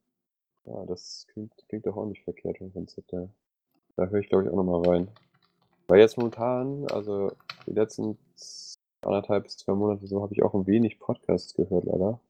[0.65, 3.29] ja, das klingt, klingt doch auch nicht verkehrt vom Konzept her.
[3.97, 5.09] Da höre ich glaube ich auch nochmal rein.
[5.89, 7.33] Weil jetzt momentan, also
[7.67, 8.19] die letzten
[9.03, 12.21] anderthalb bis zwei Monate so, habe ich auch ein wenig Podcasts gehört, leider.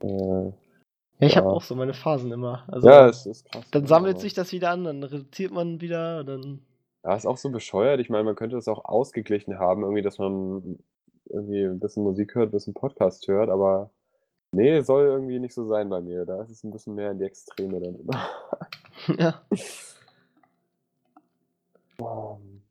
[0.00, 0.52] Äh,
[1.20, 1.52] Ja, ich habe Ja.
[1.52, 2.64] auch so meine Phasen immer.
[2.68, 3.64] Also ja, es ist krass.
[3.70, 6.60] dann sammelt sich das wieder an, dann reduziert man wieder, dann.
[7.04, 8.00] Ja, ist auch so bescheuert.
[8.00, 10.78] Ich meine, man könnte das auch ausgeglichen haben, irgendwie, dass man
[11.26, 13.90] irgendwie ein bisschen Musik hört, ein bisschen Podcast hört, aber
[14.52, 16.24] nee, soll irgendwie nicht so sein bei mir.
[16.26, 18.26] Da ist es ein bisschen mehr in die Extreme dann immer.
[19.18, 19.40] ja.
[22.00, 22.62] Ähm,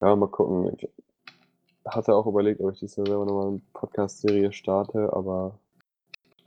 [0.00, 0.76] Ja, mal gucken.
[0.78, 0.88] Ich
[1.86, 5.58] hatte auch überlegt, ob ich diese selber nochmal eine Podcast-Serie starte, aber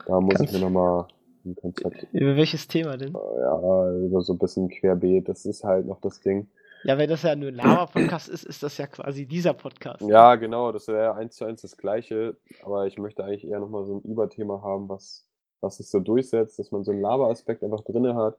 [0.05, 1.07] da muss Kannst- ich mir nochmal
[1.45, 3.13] ein Konzept, Über welches Thema denn?
[3.13, 5.29] ja, über so ein bisschen querbeet.
[5.29, 6.47] Das ist halt noch das Ding.
[6.83, 10.01] Ja, wenn das ja nur ein Lava-Podcast ist, ist das ja quasi dieser Podcast.
[10.01, 13.85] Ja, genau, das wäre eins zu eins das Gleiche, aber ich möchte eigentlich eher nochmal
[13.85, 15.25] so ein Überthema haben, was,
[15.61, 18.35] was sich so durchsetzt, dass man so einen Laber-Aspekt einfach drin hat,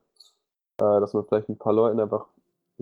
[0.78, 2.28] äh, dass man vielleicht ein paar Leuten einfach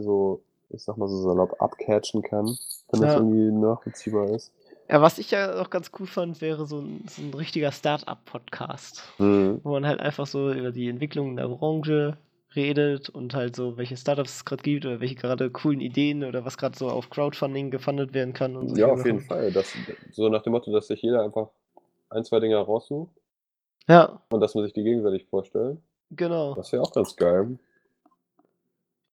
[0.02, 2.56] so, ich sag mal so salopp abcatchen kann,
[2.90, 3.16] wenn das Ja.
[3.20, 4.52] irgendwie nachvollziehbar ist.
[4.90, 9.02] Ja, was ich ja auch ganz cool fand, wäre so ein, so ein richtiger Start-up-Podcast,
[9.18, 9.60] Mhm.
[9.62, 12.16] wo man halt einfach so über die Entwicklung in der Branche
[12.56, 16.44] redet und halt so, welche Startups es gerade gibt oder welche gerade coolen Ideen oder
[16.46, 19.20] was gerade so auf Crowdfunding gefundet werden kann und solche Ja, auf jeden.
[19.20, 19.52] Fall.
[19.52, 19.76] Das,
[20.10, 21.48] so nach dem Motto, dass sich jeder einfach
[22.08, 23.10] ein, zwei Dinge raussucht
[23.86, 25.76] Ja, und dass man sich die gegenseitig vorstellt.
[26.10, 26.54] genau.
[26.54, 27.58] Das wäre auch ganz geil.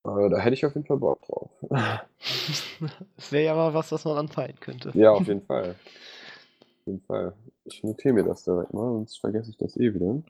[0.06, 1.50] Äh, da hätte ich auf jeden Fall Bock drauf.
[1.70, 4.92] Das wäre ja mal was, was man anpeilen könnte.
[4.94, 5.72] Ja, auf jeden Fall.
[5.72, 7.34] Auf jeden Fall.
[7.66, 10.22] Ich notiere mir das direkt mal, sonst vergesse ich das eh wieder.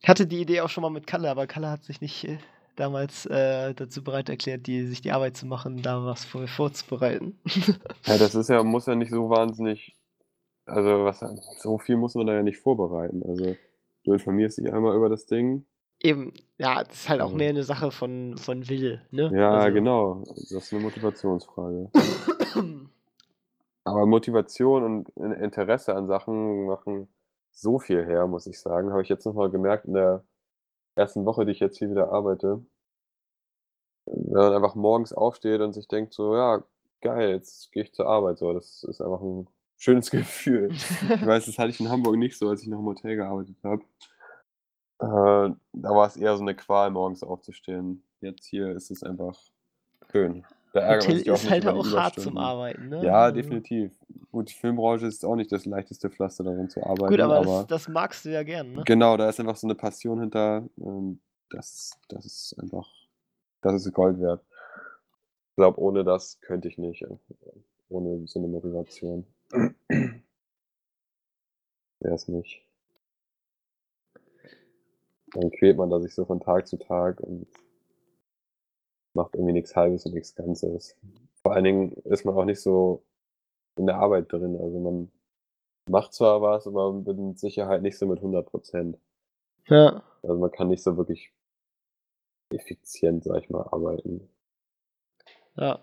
[0.00, 2.38] Ich hatte die Idee auch schon mal mit Kalle, aber Kalle hat sich nicht äh,
[2.76, 7.38] damals äh, dazu bereit erklärt, die, sich die Arbeit zu machen, da was vor, vorzubereiten.
[8.06, 9.96] Ja, das ist ja, muss ja nicht so wahnsinnig,
[10.64, 11.20] also was,
[11.58, 13.22] so viel muss man da ja nicht vorbereiten.
[13.22, 13.56] Also
[14.04, 15.64] du informierst dich einmal über das Ding.
[16.02, 17.36] Eben, ja, das ist halt auch Mhm.
[17.36, 19.30] mehr eine Sache von, von Wille, ne?
[19.34, 20.22] Ja, Also- genau.
[20.26, 21.90] Das ist eine Motivationsfrage.
[23.84, 27.08] Aber Motivation und In- Interesse an Sachen machen
[27.50, 28.90] so viel her, muss ich sagen.
[28.92, 30.24] Habe ich jetzt nochmal gemerkt in der
[30.94, 32.64] ersten Woche, die ich jetzt hier wieder arbeite.
[34.06, 36.62] Wenn man einfach morgens aufsteht und sich denkt, so, ja,
[37.00, 38.38] geil, jetzt gehe ich zur Arbeit.
[38.38, 40.70] So, das ist einfach ein schönes Gefühl.
[40.72, 43.56] Ich weiß, das hatte ich in Hamburg nicht so, als ich noch im Hotel gearbeitet
[43.64, 43.82] habe.
[45.00, 45.04] Äh,
[45.72, 48.02] da war es eher so eine Qual, morgens aufzustehen.
[48.20, 49.34] Jetzt hier ist es einfach
[50.10, 50.44] schön.
[50.72, 52.36] Da ärgert man sich auch ist halt auch hart zum.
[52.36, 53.04] Arbeiten, ne?
[53.04, 53.92] Ja, Also- definitiv.
[54.30, 57.44] Gut, die Filmbranche ist auch nicht das leichteste Pflaster darin zu arbeiten, Gut, aber, aber
[57.60, 58.82] das, das magst du ja gern, ne?
[58.86, 60.68] genau, da ist einfach so eine Passion hinter.
[61.50, 62.86] Das, das ist einfach,
[63.62, 64.44] das ist Gold wert.
[65.50, 67.04] Ich glaube, ohne das könnte ich nicht.
[67.88, 69.26] Ohne so eine Motivation.
[69.50, 70.14] Wäre
[72.14, 72.64] es nicht.
[75.34, 77.46] Dann quält man da sich so von Tag zu Tag und
[79.14, 80.96] macht irgendwie nichts Halbes und nichts Ganzes.
[81.42, 83.02] Vor allen Dingen ist man auch nicht so
[83.76, 84.56] in der Arbeit drin.
[84.60, 85.10] Also man
[85.88, 88.98] macht zwar was, aber mit Sicherheit nicht so mit 100 Prozent.
[89.66, 90.02] Ja.
[90.22, 91.32] Also man kann nicht so wirklich
[92.50, 94.28] effizient, sag ich mal, arbeiten.
[95.56, 95.80] Ja.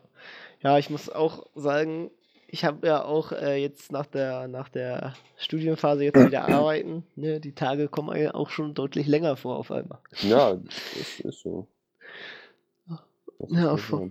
[0.62, 2.10] Ja, ich muss auch sagen,
[2.48, 7.04] ich habe ja auch äh, jetzt nach der, nach der Studienphase jetzt wieder arbeiten.
[7.16, 7.40] Ne?
[7.40, 10.00] Die Tage kommen ja auch schon deutlich länger vor auf einmal.
[10.22, 11.68] Ja, das ist so.
[12.88, 13.00] Das
[13.50, 14.10] Ja, wohl vor-.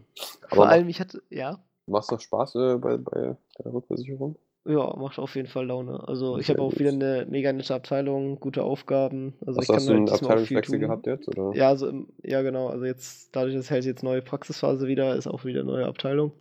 [0.49, 4.37] Vor allem, ich hatte, ja, macht es Spaß äh, bei, bei der Rückversicherung?
[4.68, 6.07] ja, macht auf jeden Fall Laune.
[6.09, 9.35] Also ich habe auch wieder eine mega nette Abteilung, gute Aufgaben.
[9.46, 11.29] Also ich Hast, hast du kann einen Abteilungswechsel gehabt jetzt?
[11.29, 11.57] Oder?
[11.57, 15.27] Ja, also im, ja genau, also jetzt, dadurch, dass halt jetzt neue Praxisphase wieder ist,
[15.27, 16.33] auch wieder neue Abteilung.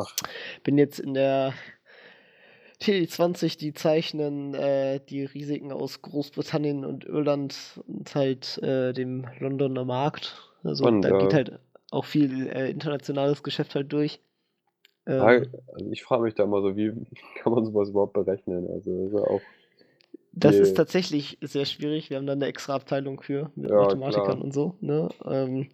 [0.00, 0.14] Ach.
[0.64, 1.52] Bin jetzt in der
[2.80, 9.84] TD20, die zeichnen äh, die Risiken aus Großbritannien und Irland und halt äh, dem Londoner
[9.84, 10.50] Markt.
[10.64, 11.36] Also Spannend, da geht ja.
[11.36, 11.60] halt
[11.90, 14.20] auch viel äh, internationales Geschäft halt durch.
[15.06, 16.92] Ähm, also ich frage mich da immer so, wie
[17.42, 18.68] kann man sowas überhaupt berechnen?
[18.70, 19.40] Also das ist ja auch,
[20.32, 22.08] Das Die- ist tatsächlich sehr schwierig.
[22.08, 24.44] Wir haben da eine extra Abteilung für, mit Ja, Mathematikern klar.
[24.44, 24.76] und so.
[24.80, 25.08] Ne?
[25.24, 25.68] Ähm,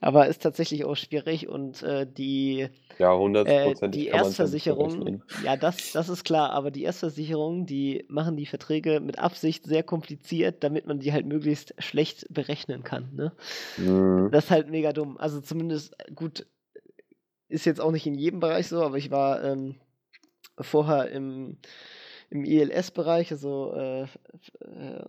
[0.00, 5.92] aber ist tatsächlich auch schwierig und äh, die, ja, äh, hundertprozentig die Erstversicherung, ja, das,
[5.92, 10.86] das ist klar, aber die Erstversicherung, die machen die Verträge mit Absicht sehr kompliziert, damit
[10.86, 13.10] man die halt möglichst schlecht berechnen kann.
[13.14, 13.32] Ne?
[13.76, 14.30] Mhm.
[14.32, 15.16] Das ist halt mega dumm.
[15.18, 16.46] Also zumindest, gut,
[17.48, 19.76] ist jetzt auch nicht in jedem Bereich so, aber ich war ähm,
[20.60, 21.58] vorher im,
[22.34, 25.04] im ILS-Bereich, also äh, äh,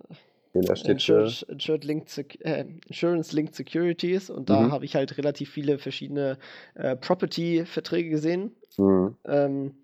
[0.54, 1.46] Insurance,
[1.82, 4.72] Linked Sec äh, Insurance Linked Securities und da Mhm.
[4.72, 6.38] habe ich halt relativ viele verschiedene
[6.76, 8.56] äh, Property-Verträge gesehen.
[8.78, 9.16] mhm.
[9.26, 9.76] Ähm,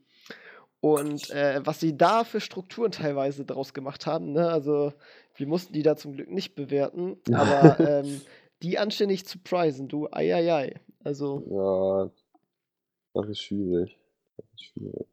[0.79, 4.49] und äh, was sie da für Strukturen teilweise draus gemacht haben, ne?
[4.49, 4.93] also
[5.35, 8.21] wir mussten die da zum Glück nicht bewerten, aber ähm,
[8.63, 10.81] die anständig zu prisen, du, ei, ei, ei.
[11.03, 12.09] Also, ja,
[13.13, 13.97] das ist schwierig.
[14.37, 15.07] Das ist schwierig.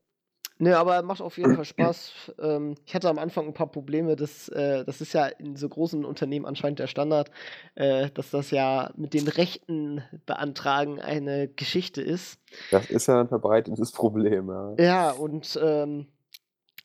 [0.59, 2.33] Ne, aber macht auf jeden Fall Spaß.
[2.41, 5.69] Ähm, ich hatte am Anfang ein paar Probleme, das, äh, das ist ja in so
[5.69, 7.31] großen Unternehmen anscheinend der Standard,
[7.75, 12.41] äh, dass das ja mit den Rechten beantragen eine Geschichte ist.
[12.71, 14.75] Das ist ja ein verbreitetes Problem, ja.
[14.79, 16.07] Ja, und ähm,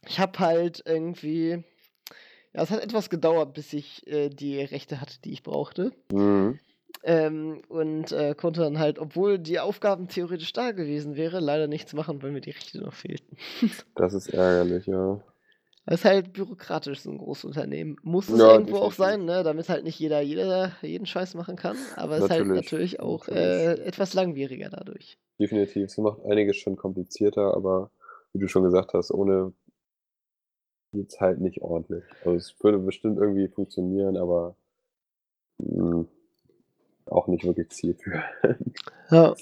[0.07, 1.63] ich habe halt irgendwie.
[2.55, 5.91] Ja, es hat etwas gedauert, bis ich äh, die Rechte hatte, die ich brauchte.
[6.11, 6.59] Mhm.
[7.05, 11.93] Ähm, und äh, konnte dann halt, obwohl die Aufgaben theoretisch da gewesen wäre, leider nichts
[11.93, 13.37] machen, weil mir die Rechte noch fehlten.
[13.95, 15.21] Das ist ärgerlich, ja.
[15.85, 17.97] Das ist halt bürokratisch, so ein Großunternehmen.
[18.03, 19.43] Muss es Ja, irgendwo auch sein, ne?
[19.43, 21.75] damit halt nicht jeder, jeder jeden Scheiß machen kann.
[21.97, 23.81] Aber es ist halt Natürlich, auch natürlich.
[23.81, 25.17] Äh, etwas langwieriger dadurch.
[25.39, 25.83] Definitiv.
[25.83, 27.91] Es macht einiges schon komplizierter, aber
[28.31, 29.51] wie du schon gesagt hast, ohne
[30.93, 32.03] geht's halt nicht ordentlich.
[32.23, 34.55] Also es würde bestimmt irgendwie funktionieren, aber
[35.57, 36.05] mh,
[37.05, 38.23] auch nicht wirklich zielführend.
[39.09, 39.35] Ja.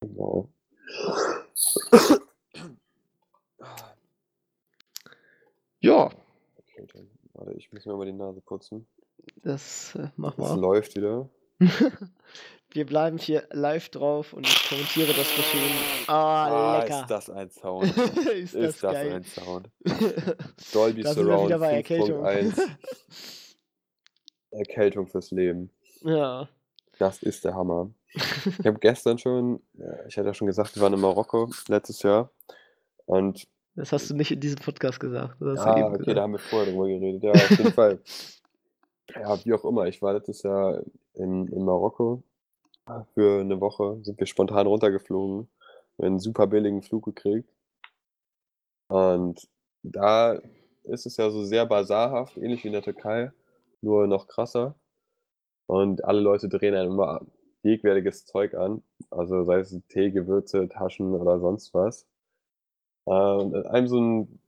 [0.00, 0.48] Genau.
[5.80, 6.10] Ja,
[6.58, 8.86] Okay, dann, warte, ich muss mir mal die Nase putzen.
[9.42, 10.58] das äh, mach Es mal.
[10.58, 11.28] läuft wieder.
[12.70, 15.70] Wir bleiben hier live drauf und ich kommentiere das Geschehen.
[16.06, 17.02] Ah, lecker.
[17.02, 17.84] ist das ein Sound.
[17.98, 19.12] ist das ist das geil.
[19.12, 19.68] ein Sound.
[20.72, 22.24] Dolby wir Surround wieder bei Erkältung.
[22.24, 22.68] 5.1.
[24.52, 25.70] Erkältung fürs Leben.
[26.02, 26.48] ja.
[26.98, 27.90] Das ist der Hammer.
[28.60, 32.02] Ich habe gestern schon, ja, ich hatte ja schon gesagt, wir waren in Marokko letztes
[32.02, 32.30] Jahr.
[33.06, 35.36] Und Das hast du nicht in diesem Podcast gesagt.
[35.40, 36.16] Das eben okay, gesagt.
[36.18, 37.22] da haben wir vorher drüber geredet.
[37.22, 37.98] Ja, auf jeden Fall.
[39.14, 39.86] Ja, wie auch immer.
[39.86, 40.82] Ich war letztes Jahr
[41.14, 42.22] in, in Marokko.
[43.14, 45.48] Für eine Woche sind wir spontan runtergeflogen.
[45.98, 47.48] Einen super billigen Flug gekriegt.
[48.88, 49.48] Und
[49.82, 50.38] da
[50.84, 53.32] ist es ja so sehr basarhaft, ähnlich wie in der Türkei,
[53.82, 54.74] nur noch krasser.
[55.66, 57.20] Und alle Leute drehen einem immer
[57.62, 58.82] jegwertiges Zeug an.
[59.10, 62.06] Also sei es Tee, Gewürze, Taschen oder sonst was.
[63.04, 64.40] Und einem so ein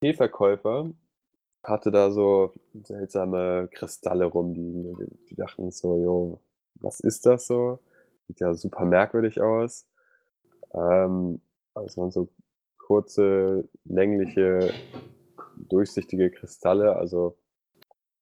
[0.00, 0.90] Teeverkäufer
[1.62, 4.96] hatte da so seltsame Kristalle rumliegen.
[5.28, 6.40] Die, dachten so, jo,
[6.76, 7.78] was ist das so?
[8.26, 9.86] Sieht ja super merkwürdig aus.
[10.72, 11.40] Ähm,
[11.74, 12.28] also waren so
[12.78, 14.72] kurze, längliche,
[15.56, 17.36] durchsichtige Kristalle, also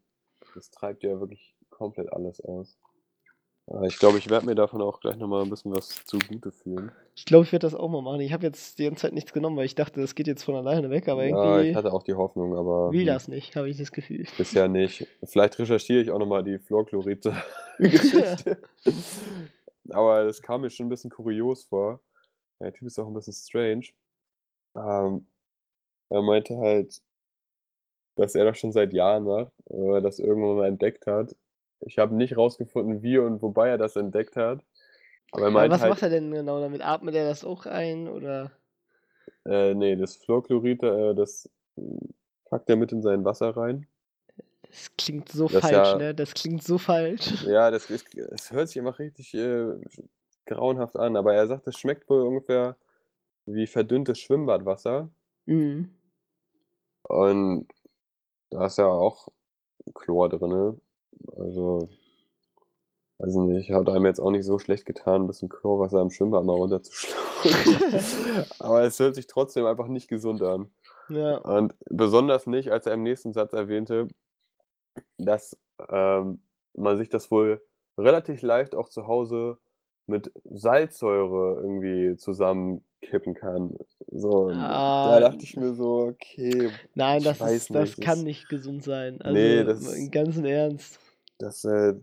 [0.56, 2.78] Das treibt ja wirklich komplett alles aus.
[3.84, 6.92] Ich glaube, ich werde mir davon auch gleich nochmal ein bisschen was zugute fühlen.
[7.16, 8.20] Ich glaube, ich werde das auch mal machen.
[8.20, 10.56] Ich habe jetzt die ganze Zeit nichts genommen, weil ich dachte, das geht jetzt von
[10.56, 11.48] alleine weg, aber irgendwie.
[11.48, 12.92] Ja, ich hatte auch die Hoffnung, aber.
[12.92, 13.08] Will hm.
[13.08, 14.28] das nicht, habe ich das Gefühl.
[14.38, 15.08] Bisher nicht.
[15.24, 18.58] Vielleicht recherchiere ich auch nochmal die Fluorchlorid-Geschichte.
[19.92, 22.02] aber das kam mir schon ein bisschen kurios vor.
[22.60, 23.86] Der Typ ist auch ein bisschen strange.
[24.76, 25.26] Ähm,
[26.14, 27.02] er meinte halt,
[28.16, 31.36] dass er das schon seit Jahren macht, oder das irgendwann mal entdeckt hat
[31.86, 34.64] ich habe nicht rausgefunden, wie und wobei er das entdeckt hat.
[35.32, 36.82] Aber er was halt, macht er denn genau damit?
[36.82, 38.52] Atmet er das auch ein oder?
[39.46, 41.50] Äh, nee, das Fluorchlorid, äh, das
[42.46, 43.88] packt er mit in sein Wasser rein.
[44.70, 46.16] Das klingt so das falsch, ja, ne?
[46.16, 47.44] Das klingt so falsch.
[47.48, 49.66] Ja, das, ist, das hört sich immer richtig äh,
[50.46, 52.76] grauenhaft an, aber er sagt, es schmeckt wohl ungefähr
[53.46, 55.10] wie verdünntes Schwimmbadwasser.
[55.46, 55.90] Mhm.
[57.04, 57.68] Und
[58.50, 59.28] da ist ja auch
[59.94, 60.80] Chlor drin.
[61.38, 61.90] Also,
[63.20, 66.10] weiß ich nicht, hat einem jetzt auch nicht so schlecht getan, ein bisschen Chlorwasser im
[66.10, 67.26] Schwimmbad mal runterzuschlucken.
[68.60, 70.72] Aber es hört sich trotzdem einfach nicht gesund an.
[71.10, 71.38] Ja.
[71.38, 74.08] Und besonders nicht, als er im nächsten Satz erwähnte,
[75.18, 75.58] dass
[75.90, 76.42] ähm,
[76.74, 77.62] man sich das wohl
[77.98, 79.58] relativ leicht auch zu Hause
[80.08, 83.78] mit Salzsäure irgendwie zusammenkippen kann.
[84.16, 86.70] So, ah, da dachte ich mir so, okay.
[86.94, 89.20] Nein, das, ist, das kann nicht gesund sein.
[89.22, 91.00] Also nee, das, im ganzen Ernst.
[91.40, 91.96] Das äh,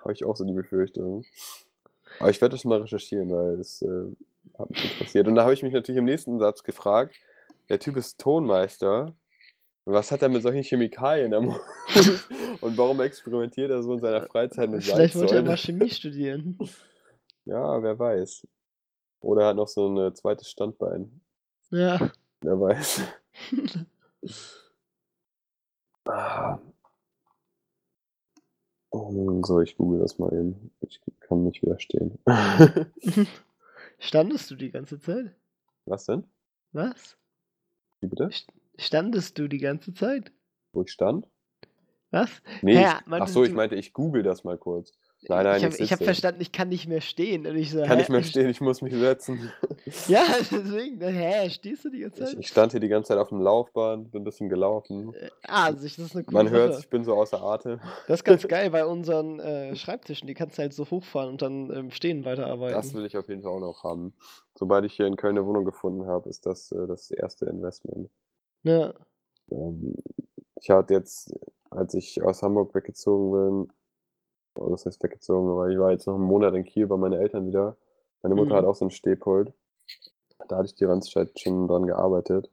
[0.00, 1.24] habe ich auch so die Befürchtung.
[2.20, 4.06] Aber ich werde das mal recherchieren, weil es äh,
[4.56, 5.26] hat mich interessiert.
[5.26, 7.16] Und da habe ich mich natürlich im nächsten Satz gefragt,
[7.68, 9.16] der Typ ist Tonmeister.
[9.84, 11.60] Was hat er mit solchen Chemikalien am Mund?
[12.60, 16.58] Und warum experimentiert er so in seiner Freizeit mit Vielleicht wollte er mal Chemie studieren.
[17.48, 18.44] Ja, wer weiß.
[19.20, 21.20] Oder er hat noch so ein äh, zweites Standbein.
[21.70, 22.10] Ja.
[22.40, 23.02] Wer weiß.
[26.06, 26.58] ah.
[29.42, 30.70] So, ich google das mal eben.
[30.80, 32.18] Ich kann nicht widerstehen.
[33.98, 35.34] Standest du die ganze Zeit?
[35.84, 36.24] Was denn?
[36.72, 37.18] Was?
[38.00, 38.30] Wie bitte?
[38.78, 40.32] Standest du die ganze Zeit?
[40.72, 41.26] Wo ich stand?
[42.10, 42.30] Was?
[42.62, 44.92] Nee, ich, ach so, ich meinte, ich google das mal kurz.
[45.28, 47.46] Nein, nein, ich habe hab verstanden, ich kann nicht mehr stehen.
[47.46, 47.96] Und ich so, kann hä?
[47.96, 49.50] nicht mehr stehen, ich muss mich setzen.
[50.08, 52.32] ja, deswegen, hä, stehst du die ganze Zeit?
[52.34, 55.14] Ich, ich, stand hier die ganze Zeit auf dem Laufbahn, bin ein bisschen gelaufen.
[55.14, 57.80] Äh, ah, also das ist eine coole Man hört, ich bin so außer Atem.
[58.06, 61.42] Das ist ganz geil bei unseren äh, Schreibtischen, die kannst du halt so hochfahren und
[61.42, 62.76] dann ähm, Stehen weiterarbeiten.
[62.76, 64.14] Das will ich auf jeden Fall auch noch haben.
[64.54, 68.10] Sobald ich hier in Köln eine Wohnung gefunden habe, ist das äh, das erste Investment.
[68.62, 68.94] Ja.
[69.50, 69.94] Ähm,
[70.60, 71.34] ich hatte jetzt,
[71.70, 73.75] als ich aus Hamburg weggezogen bin,
[74.56, 77.20] Oh, das heißt weggezogen, aber ich war jetzt noch einen Monat in Kiel bei meinen
[77.20, 77.76] Eltern wieder.
[78.22, 78.58] Meine Mutter mhm.
[78.58, 79.52] hat auch so einen Stehpult.
[80.48, 82.50] Da hatte ich die ganze Zeit schon dran gearbeitet.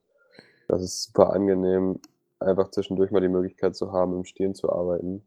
[0.67, 1.99] Das ist super angenehm,
[2.39, 5.25] einfach zwischendurch mal die Möglichkeit zu haben, im Stehen zu arbeiten.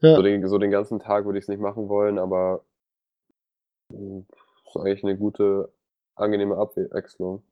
[0.00, 0.16] Ja.
[0.16, 2.64] So, den, so den ganzen Tag würde ich es nicht machen wollen, aber
[3.90, 4.26] es hm,
[4.66, 5.72] ist eigentlich eine gute,
[6.14, 7.42] angenehme Abwechslung.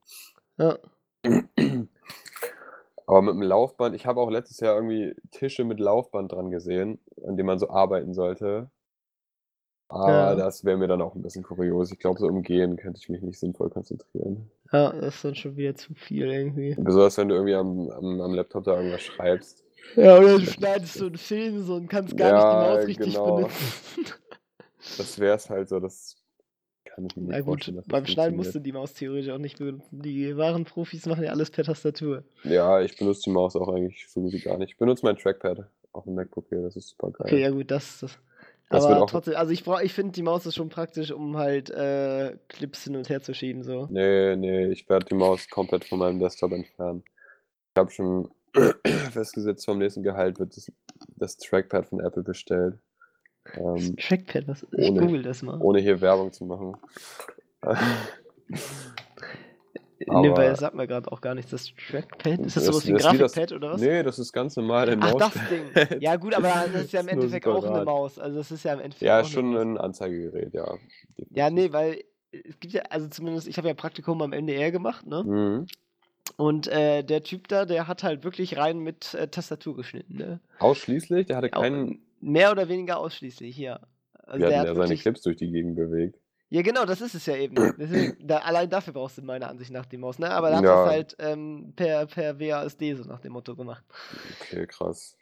[0.57, 0.79] Ja.
[3.09, 6.99] Aber mit dem Laufband, ich habe auch letztes Jahr irgendwie Tische mit Laufband dran gesehen,
[7.27, 8.71] an denen man so arbeiten sollte.
[9.89, 10.35] Aber ja.
[10.35, 11.91] das wäre mir dann auch ein bisschen kurios.
[11.91, 14.51] Ich glaube, so im Gehen könnte ich mich nicht sinnvoll konzentrieren.
[14.71, 16.75] Ja, das ist dann schon wieder zu viel irgendwie.
[16.75, 19.65] Besonders wenn du irgendwie am, am, am Laptop da irgendwas schreibst.
[19.97, 22.87] Ja, oder du schneidest so einen Film so und kannst gar ja, nicht die Maus
[22.89, 23.37] richtig genau.
[23.37, 24.05] benutzen.
[24.99, 26.18] Das wäre es halt so, das
[26.99, 29.59] kann ich mir nicht Na gut, beim Schneiden musst du die Maus theoretisch auch nicht
[29.59, 30.03] benutzen.
[30.03, 32.25] Die wahren Profis machen ja alles per Tastatur.
[32.43, 34.73] Ja, ich benutze die Maus auch eigentlich so gut wie gar nicht.
[34.73, 37.27] Ich benutze mein Trackpad auf dem MacBook hier, das ist super geil.
[37.27, 38.19] Okay, ja gut, das, das
[38.71, 42.37] das aber trotzdem, also ich, ich finde, die Maus ist schon praktisch, um halt äh,
[42.49, 43.63] Clips hin und her zu schieben.
[43.63, 43.87] So.
[43.91, 47.03] Nee, nee, ich werde die Maus komplett von meinem Desktop entfernen.
[47.07, 48.29] Ich habe schon
[49.13, 50.71] festgesetzt, vom nächsten Gehalt wird das,
[51.17, 52.79] das Trackpad von Apple bestellt.
[53.55, 54.67] Ähm, Trackpad, was?
[54.77, 55.59] Ich ohne, google das mal.
[55.61, 56.77] Ohne hier Werbung zu machen.
[59.99, 61.51] nee, weil es sagt mir gerade auch gar nichts.
[61.51, 63.81] Das Trackpad, ist das, das sowas wie ein Grafikpad oder was?
[63.81, 65.23] Nee, das ist ganz normal ein Maus.
[65.23, 66.01] Ach, das Ding.
[66.01, 68.19] Ja, gut, aber das ist ja im Endeffekt auch eine Maus.
[68.19, 69.03] Also, das ist ja im Endeffekt.
[69.03, 70.75] Ja, schon ein Anzeigegerät, ja.
[71.31, 75.07] Ja, nee, weil es gibt ja, also zumindest, ich habe ja Praktikum am NDR gemacht,
[75.07, 75.25] ne?
[75.25, 75.67] Mhm.
[76.37, 80.41] Und äh, der Typ da, der hat halt wirklich rein mit äh, Tastatur geschnitten, ne?
[80.59, 81.27] Ausschließlich?
[81.27, 82.01] Der hatte Auch keinen.
[82.21, 83.81] Mehr oder weniger ausschließlich, ja.
[84.13, 84.97] Also hat der hat der seine.
[84.97, 86.19] Clips durch die Gegend bewegt?
[86.51, 87.57] Ja, genau, das ist es ja eben.
[87.79, 90.31] Deswegen, da, allein dafür brauchst du meiner Ansicht nach die Maus, ne?
[90.31, 90.77] Aber da hat Ja.
[90.85, 93.85] das halt ähm, per, per WASD so nach dem Motto gemacht.
[94.41, 95.17] Okay, krass.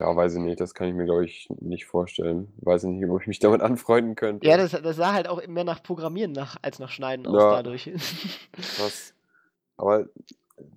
[0.00, 0.60] Ja, weiß ich nicht.
[0.60, 2.52] Das kann ich mir, glaube ich, nicht vorstellen.
[2.62, 4.46] Weiß ich nicht, ob ich mich damit anfreunden könnte.
[4.46, 7.50] Ja, das, das sah halt auch mehr nach Programmieren nach, als nach Schneiden aus Ja.
[7.50, 7.90] dadurch.
[8.76, 9.12] Krass.
[9.76, 10.06] Aber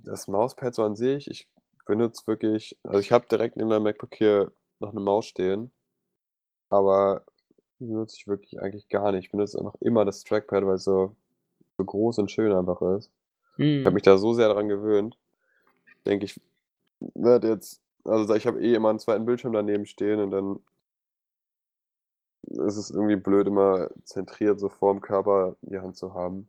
[0.04, 1.48] das Mauspad so an sich, ich
[1.86, 5.72] benutze wirklich, also ich habe direkt in meinem MacBook hier noch eine Maus stehen,
[6.70, 7.24] aber
[7.80, 9.26] die benutze ich wirklich eigentlich gar nicht.
[9.26, 11.16] Ich benutze einfach immer das Trackpad, weil es so,
[11.78, 13.12] so groß und schön einfach ist.
[13.80, 13.96] Ich habe Hm.
[13.96, 15.18] mich da so sehr daran gewöhnt.
[16.06, 16.42] Denke ich,
[17.16, 20.60] werde jetzt, also ich habe eh immer einen zweiten Bildschirm daneben stehen und dann
[22.44, 26.48] ist es irgendwie blöd, immer zentriert so vorm Körper die Hand zu haben.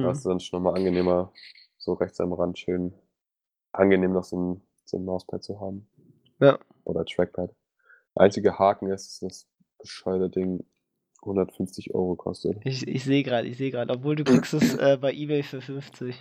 [0.00, 0.12] Da Hm.
[0.12, 1.32] ist dann schon nochmal angenehmer,
[1.78, 2.94] so rechts am Rand schön
[3.72, 5.86] angenehm noch so ein, so ein Mauspad zu haben.
[6.40, 6.58] Ja.
[6.84, 7.50] Oder Trackpad.
[8.16, 9.46] Der einzige Haken ist, dass das
[9.78, 10.64] bescheuerte Ding
[11.22, 12.58] 150 Euro kostet.
[12.64, 13.92] Ich, ich sehe gerade, ich sehe gerade.
[13.92, 16.16] Obwohl du kriegst es äh, bei eBay für 50.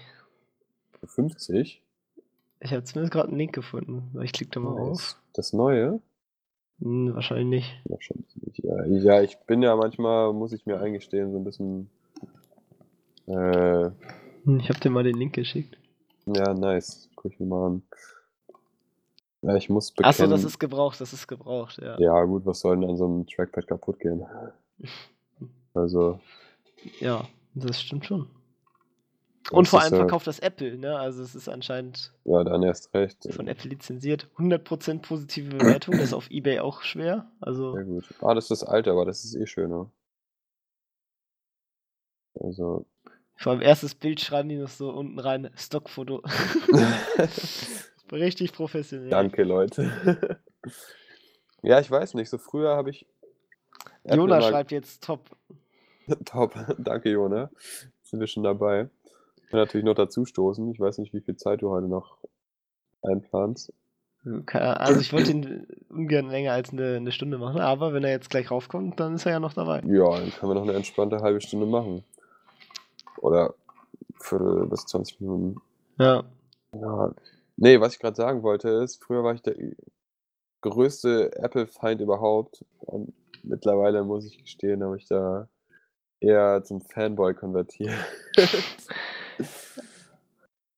[0.99, 1.81] Für 50?
[2.61, 4.17] Ich habe zumindest gerade einen Link gefunden.
[4.23, 4.89] Ich klicke da mal auf.
[4.99, 5.17] Nice.
[5.33, 5.99] Das neue?
[6.79, 7.81] Hm, wahrscheinlich nicht.
[7.85, 8.59] Wahrscheinlich nicht.
[8.63, 11.89] Ja, ja, ich bin ja manchmal, muss ich mir eingestehen, so ein bisschen.
[13.27, 13.91] Äh,
[14.45, 15.77] Hm, Ich habe dir mal den Link geschickt.
[16.25, 17.09] ja, nice.
[17.15, 17.81] Guck ich mir mal an.
[19.43, 20.09] Ja, ich muss bekennen.
[20.09, 21.99] Achso, das ist gebraucht, das ist gebraucht, ja.
[21.99, 24.25] Ja, gut, was soll denn an so einem Trackpad kaputt gehen?
[25.75, 26.19] Also,
[26.99, 28.29] Ja, das stimmt schon.
[29.51, 30.97] Und vor allem ja- verkauft das Apple, ne?
[30.99, 33.27] Also es ist anscheinend ja, dann erst recht.
[33.33, 34.29] von Apple lizenziert.
[34.37, 37.25] 100% positive Bewertung, das ist auf Ebay auch schwer.
[37.41, 38.13] Also Sehr gut.
[38.21, 39.89] Ah, das ist das alte, aber das ist eh schöner.
[42.39, 42.85] Also,
[43.35, 46.21] vor allem erstes Bild schreiben die noch so unten rein, Stockfoto.
[48.13, 49.09] Richtig professionell.
[49.09, 50.39] danke, Leute.
[51.61, 53.05] ja, ich weiß nicht, so früher habe ich.
[54.05, 55.29] Jona schreibt jetzt top.
[56.25, 57.49] Top, danke, Jona.
[58.03, 58.89] Sind wir schon dabei.
[59.45, 60.69] Ich will natürlich noch dazu stoßen.
[60.71, 62.17] Ich weiß nicht, wie viel Zeit du heute noch
[63.01, 63.71] einplanst.
[64.45, 68.11] Keine- Also ich wollte ihn ungern länger als eine, eine Stunde machen, aber wenn er
[68.11, 69.81] jetzt gleich raufkommt, dann ist er ja noch dabei.
[69.85, 72.03] Ja, dann können wir noch eine entspannte halbe Stunde machen.
[73.21, 73.53] Oder
[74.19, 75.61] Viertel bis 20 Minuten.
[75.99, 76.23] Ja.
[76.73, 77.13] Ja.
[77.55, 79.55] Nee, was ich gerade sagen wollte ist, früher war ich der
[80.61, 82.65] größte Apple-Feind überhaupt.
[82.79, 85.47] Und mittlerweile muss ich gestehen, habe ich da
[86.19, 87.93] eher zum Fanboy konvertiert.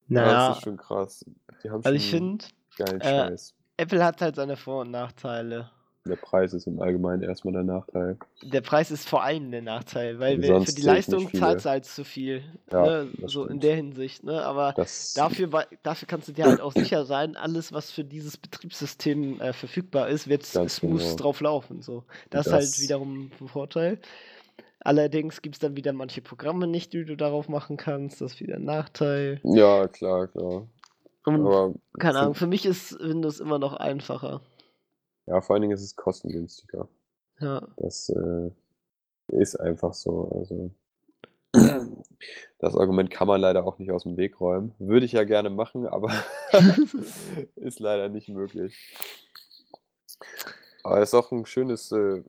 [0.08, 1.26] Ja, Naja, das ist schon krass.
[1.64, 2.46] Die haben also ich schon finde,
[2.78, 3.56] geilen äh, Scheiß.
[3.78, 5.72] Apple hat halt seine Vor- und Nachteile.
[6.08, 8.18] Der Preis ist im Allgemeinen erstmal der Nachteil.
[8.44, 11.86] Der Preis ist vor allem der Nachteil, weil wir, für die Leistung zahlst du halt
[11.86, 12.44] zu viel.
[12.72, 13.08] Ja, ne?
[13.18, 13.64] das So in stimmt.
[13.64, 14.44] der Hinsicht, ne?
[14.44, 15.50] Aber Das, dafür,
[15.82, 20.08] dafür kannst du dir halt auch sicher sein, alles, was für dieses Betriebssystem äh, verfügbar
[20.10, 21.16] ist, wird Ganz smooth genau.
[21.16, 21.82] drauf laufen.
[21.82, 22.04] So.
[22.30, 24.00] Das, ist halt Das- wiederum ein Vorteil.
[24.82, 28.22] Allerdings gibt es dann wieder manche Programme nicht, die du darauf machen kannst.
[28.22, 29.40] Das ist wieder ein Nachteil.
[29.44, 30.68] ja, klar, klar.
[31.26, 34.42] Und Aber keine Ahnung, für mich ist Windows immer noch einfacher.
[35.28, 36.88] Ja, vor allen Dingen ist es kostengünstiger.
[37.40, 37.68] Ja.
[37.78, 38.52] Das äh,
[39.28, 40.30] ist einfach so.
[40.32, 40.72] Also
[42.60, 44.74] das Argument kann man leider auch nicht aus dem Weg räumen.
[44.80, 46.12] Würde ich ja gerne machen, aber
[47.56, 48.96] ist leider nicht möglich.
[50.84, 52.24] Aber es ist auch ein schönes, äh, also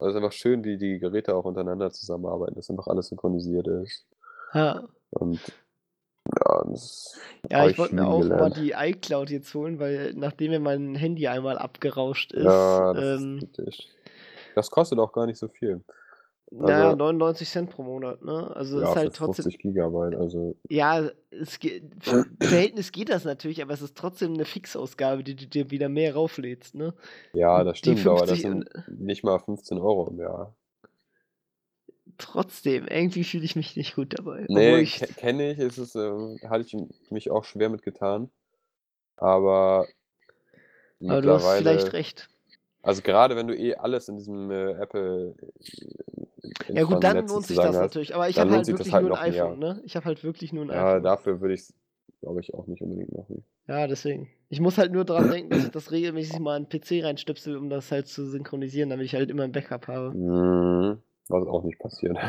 [0.00, 4.06] es ist einfach schön, wie die Geräte auch untereinander zusammenarbeiten, dass einfach alles synchronisiert ist.
[4.52, 4.88] ja.
[5.10, 5.40] Und
[6.74, 7.18] das
[7.50, 8.40] Ja, ich wollte mir auch gelernt.
[8.40, 13.20] mal die iCloud jetzt holen, weil nachdem mir mein Handy einmal abgerauscht ist, Ja, das
[13.20, 13.88] ähm, ist.
[14.54, 15.80] Das kostet auch gar nicht so viel.
[16.50, 18.52] naja, also- 99 Cent pro Monat, ne?
[18.54, 20.14] Also Ja, ist halt trotzdem, 50 Gigabyte.
[20.14, 25.24] Also ja, es geht, für Verhältnis geht das natürlich, aber es ist trotzdem eine Fixausgabe,
[25.24, 26.94] die du dir wieder mehr rauflädst, ne?
[27.32, 28.70] ja, das stimmt, aber das 50 sind
[29.00, 30.54] nicht mal 15 Euro im Jahr.
[32.18, 34.48] Trotzdem, irgendwie fühle ich mich nicht gut dabei.
[34.48, 36.76] Nee, ich, ke- kenne ich, ist es, ähm, hatte ich
[37.10, 38.30] mich auch schwer mitgetan.
[39.16, 39.88] Aber
[41.06, 42.28] aber du hast vielleicht recht.
[42.82, 47.26] also gerade wenn du eh alles in diesem äh, Apple äh, Ja gut, dann Infranetz
[47.26, 49.24] lohnt sich das hast, natürlich, aber ich habe halt wirklich halt nur ein mehr.
[49.30, 49.80] iPhone, ne?
[49.84, 51.00] Ich habe halt wirklich nur ein Ja, iPhone.
[51.00, 51.74] dafür würde ich es,
[52.20, 53.44] glaube ich, auch nicht unbedingt machen.
[53.66, 54.30] Ja, deswegen.
[54.48, 57.56] Ich muss halt nur dran denken, dass ich das regelmäßig mal in den PC reinstöpsel,
[57.58, 60.16] um das halt zu synchronisieren, damit ich halt immer ein Backup habe.
[60.16, 62.16] Mhm, was auch nicht passiert.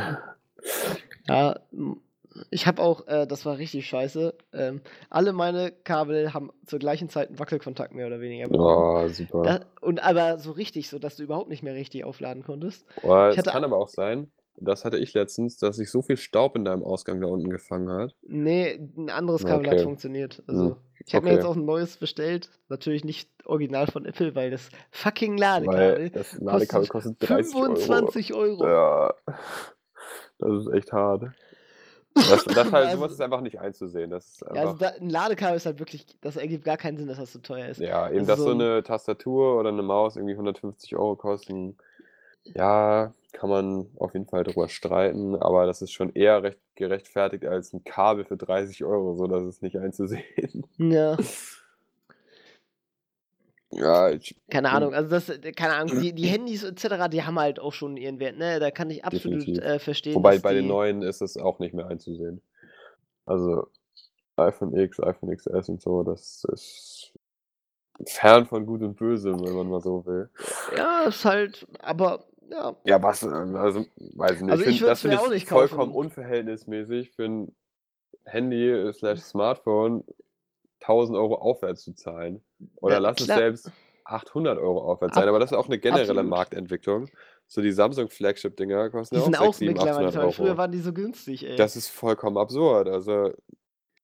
[1.28, 1.60] Ja,
[2.52, 7.10] ich habe auch, äh, das war richtig scheiße, ähm, alle meine Kabel haben zur gleichen
[7.10, 9.06] Zeit einen Wackelkontakt mehr oder weniger bekommen.
[9.06, 9.42] Oh, super.
[9.42, 12.86] Da, und aber so richtig, so dass du überhaupt nicht mehr richtig aufladen konntest.
[13.02, 16.18] Boah, ich es kann aber auch sein, das hatte ich letztens, dass sich so viel
[16.18, 18.16] Staub in deinem Ausgang da unten gefangen hat.
[18.24, 19.82] Nee, 'n anderes Kabel hat Okay.
[19.82, 20.44] funktioniert.
[20.52, 21.46] Hm, Also, ich habe mir jetzt okay.
[21.46, 22.50] auch 'n neues bestellt.
[22.70, 27.66] Natürlich nicht original von Apple, weil das fucking Weil Ladekabel das Ladekabel kostet kostet 30
[27.66, 28.12] Euro.
[28.12, 28.76] 25 Euro.
[28.78, 29.14] Ja,
[30.40, 31.32] das ist echt hart.
[32.24, 34.12] Das das halt Also ist einfach nicht einzusehen.
[34.12, 37.08] Das ist Ja, also da 'n Ladekabel ist halt wirklich das ergibt gar keinen Sinn,
[37.08, 37.84] dass das so teuer ist.
[37.84, 41.18] Ja, eben, Also dass so so 'n 'ne Tastatur oder 'ne Maus irgendwie 150 Euro
[41.18, 41.78] kosten,
[42.56, 47.46] ja, kann man auf jeden Fall drüber streiten, aber das ist schon eher recht gerechtfertigt
[47.46, 50.66] als 'n Kabel für 30 Euro, so, das ist nicht einzusehen.
[50.78, 51.18] Ja.
[53.72, 57.24] Ja, ich Keine Ahnung, also das äh, keine Ahnung, die die Handys et cetera, die
[57.24, 58.60] haben halt auch schon ihren Wert, ne?
[58.60, 61.60] Da kann ich absolut, äh, verstehen, Wobei dass bei den die neuen ist es auch
[61.60, 62.42] nicht mehr einzusehen.
[63.26, 63.68] Also,
[64.38, 67.12] iPhone X, iPhone XS und so, das ist
[68.06, 70.30] fern von Gut und Böse, wenn man mal so will.
[70.78, 72.76] Ja, ist halt aber ja.
[72.88, 74.54] Ja, was, äh, also, weiß ich nicht.
[74.54, 75.96] Also, Ich ich finde das finde auch ich nicht vollkommen kaufen.
[75.96, 77.56] unverhältnismäßig für 'n
[78.26, 80.06] Handy slash Smartphone
[80.82, 82.44] 1.000 Euro aufwärts zu zahlen.
[82.78, 83.34] Oder Ja, lass es klar.
[83.34, 83.74] selbst
[84.06, 86.26] 800 Euro aufwärts sein, Ab aber das ist auch 'ne generelle absolut.
[86.26, 87.12] Marktentwicklung.
[87.48, 90.30] So die Samsung Flagship-Dinger kosten Die ja auch sind auch 6, 7, mittlerweile 800 teuer.
[90.32, 90.58] Früher Euro.
[90.58, 91.70] waren die so günstig, ey.
[91.70, 92.90] Das ist vollkommen absurd.
[92.90, 93.34] Also,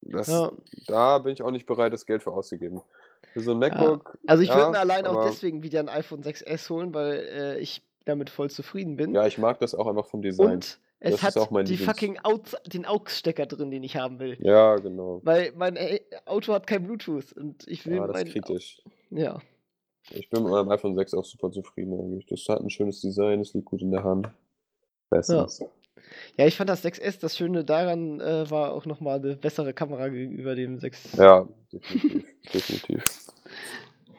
[0.02, 0.52] das Ja.
[0.88, 2.82] da bin ich auch nicht bereit, das Geld für auszugeben.
[3.34, 3.94] Für so 'n Ja.
[3.94, 7.20] MacBook, Also, ich würde mir ja, allein auch deswegen wieder 'n iPhone 6s holen, weil,
[7.20, 9.14] äh, ich damit voll zufrieden bin.
[9.14, 10.54] Ja, ich mag das auch einfach vom Design.
[10.56, 13.84] Und es Das hat ist auch mein die Lieblings fucking Aux den AUX-Stecker drin, den
[13.84, 14.38] ich haben will.
[14.40, 15.22] Ja, genau.
[15.24, 18.82] Weil mein, äh, Auto hat kein Bluetooth und ich will Ja, das ist kritisch.
[19.10, 19.40] ja.
[20.14, 22.26] Ich bin mit meinem iPhone 6 auch super zufrieden eigentlich.
[22.26, 24.30] Das hat 'n schönes Design, es liegt gut in der Hand.
[25.10, 25.60] Bestens.
[25.60, 25.68] Ja.
[26.38, 29.74] Ja, ich fand das 6s das Schöne daran, äh, war auch noch mal 'ne bessere
[29.74, 33.04] Kamera gegenüber dem 6 Ja, definitiv, definitiv.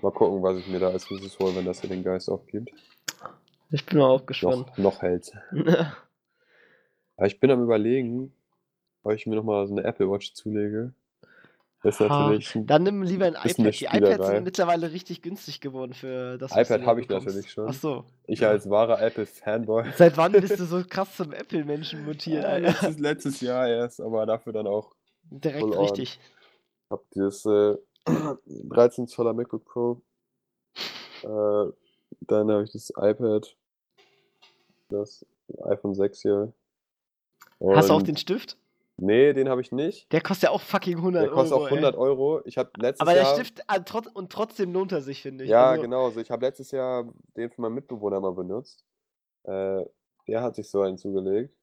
[0.03, 2.71] Mal gucken, was ich mir da als Nächstes hole, wenn das hier den Geist aufgibt.
[3.73, 4.67] Ich bin mal auch gespannt.
[4.69, 5.33] Noch noch hält's.
[7.19, 8.33] Ja, ich bin am Überlegen,
[9.05, 10.95] ob ich mir noch mal so 'ne Apple Watch zulege.
[11.83, 13.81] Das ist natürlich 'n dann nimm lieber 'n bisschen 'ne iPad.
[13.81, 17.73] Die iPads sind mittlerweile richtig günstig geworden für das, iPad habe ich natürlich Ach schon.
[17.75, 18.51] so, Ich ja.
[18.51, 19.85] als wahrer Apple-Fanboy.
[19.97, 22.69] Seit wann bist du so krass zum Apple-Menschen mutiert, Alter?
[22.69, 24.95] letztes letztes Jahr erst, aber dafür dann auch
[25.31, 26.19] Direkt richtig.
[26.91, 27.77] Habe dieses, äh,
[28.47, 30.03] 13 Zoller MacBook Pro.
[31.25, 31.73] Äh,
[32.23, 33.57] dann habe ich das iPad.
[34.93, 35.27] Das
[35.65, 36.53] iPhone 6 hier.
[37.61, 38.57] Hast du auch Und den Stift?
[38.99, 40.11] ne, den habe ich nicht.
[40.13, 42.41] Der kostet ja auch fucking 100 Der kostet Euro, auch 100 Euro.
[42.45, 45.51] Ich habe letztes Aber der Jahr Stift trotz und trotzdem lohnt er sich, finde ich.
[45.51, 46.07] Ja, Also genau.
[46.07, 48.85] Also, ich habe letztes Jahr den von meinem Mitbewohner mal benutzt.
[49.45, 49.85] Äh,
[50.29, 51.55] der hat sich so einen zugelegt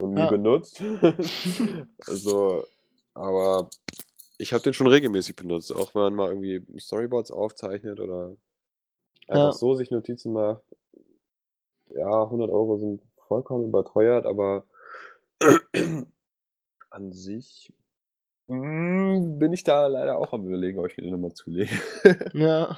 [0.00, 0.30] und nie Ja.
[0.30, 0.80] benutzt.
[2.06, 2.64] Also,
[3.14, 3.68] aber
[4.38, 8.36] ich habe den schon regelmäßig benutzt, auch wenn man mal irgendwie Storyboards aufzeichnet oder
[9.28, 9.52] einfach Ja.
[9.52, 10.62] so sich Notizen macht.
[11.94, 14.64] Ja, 100 Euro sind vollkommen überteuert, aber
[16.90, 17.72] an sich,
[18.48, 21.70] hm, bin ich da leider auch am Überlegen, ob ich mir den noch mal zulege.
[22.34, 22.76] Ja.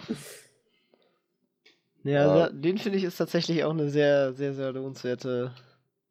[2.04, 2.48] Ja, Ja.
[2.48, 5.52] da den finde ich ist tatsächlich auch 'ne sehr, sehr, sehr lohnenswerte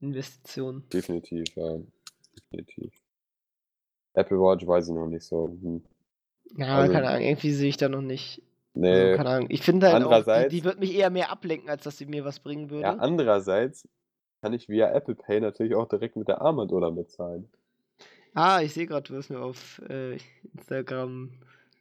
[0.02, 0.84] Investition.
[0.92, 1.80] Definitiv, ja.
[2.36, 2.94] Definitiv.
[4.16, 5.48] Apple Watch weiß ich noch nicht so.
[5.48, 5.82] Hm.
[6.58, 8.42] Ja, Also keine Ahnung, irgendwie sehe ich da noch nicht
[8.84, 9.18] also, Ne.
[9.18, 9.48] keine Ahnung.
[9.50, 12.26] Ich finde halt auch, die die wird mich eher mehr ablenken, als dass sie mir
[12.26, 13.00] was bringen ja, würde.
[13.02, 13.88] andererseits
[14.42, 17.50] kann ich via Apple Pay natürlich auch direkt mit der Armbanduhr bezahlen.
[18.34, 20.18] Ah, ich sehe grad, du hast mir auf, äh,
[20.54, 21.32] Instagram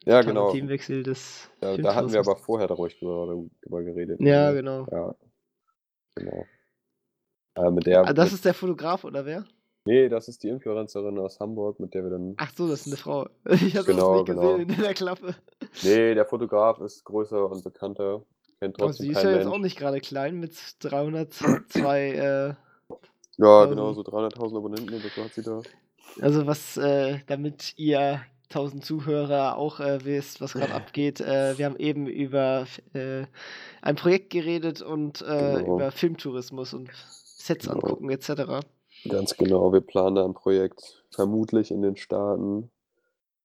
[0.05, 0.51] Ja, genau.
[0.51, 4.55] Themenwechsel des Da da hatten wir aber vorher ruhig drüber drüber geredet, Ja, ne?
[4.55, 4.86] genau.
[4.90, 5.14] Ja,
[6.14, 6.47] genau.
[7.57, 9.44] Äh, mit der Ah, das mit ist der Fotograf oder wer?
[9.87, 12.87] Ne, das ist die Influencerin aus Hamburg, mit der wir dann Ach so, das ist
[12.89, 13.28] 'ne Frau.
[13.51, 14.43] Ich habe das Genau, nicht genau.
[14.43, 15.34] gesehen in der Klappe.
[15.82, 18.24] Ne, der Fotograf ist größer und bekannter,
[18.61, 22.55] kennt Aber trotzdem sie ist ja jetzt auch nicht grade klein mit 302, äh,
[23.39, 23.95] Ja, genau, 1000.
[23.95, 25.66] so 300.000 Abonnenten oder so hat sie da.
[26.20, 31.66] Also, was, äh damit ihr 1000 Zuhörer auch, äh, wisst, was grad abgeht, äh, wir
[31.66, 33.26] haben eben über äh,
[33.82, 35.62] ein Projekt geredet und, äh, Genau.
[35.62, 36.91] über Filmtourismus und
[37.37, 37.68] Sets Genau.
[37.68, 38.61] angucken et cetera.
[39.11, 42.71] Ganz genau, wir planen da 'n Projekt, vermutlich in den Staaten,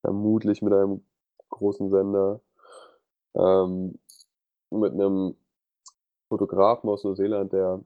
[0.01, 1.03] vermutlich mit einem
[1.49, 2.41] großen Sender,
[3.35, 3.99] ähm,
[4.71, 5.35] mit 'nem
[6.29, 7.83] Fotografen aus Neuseeland, der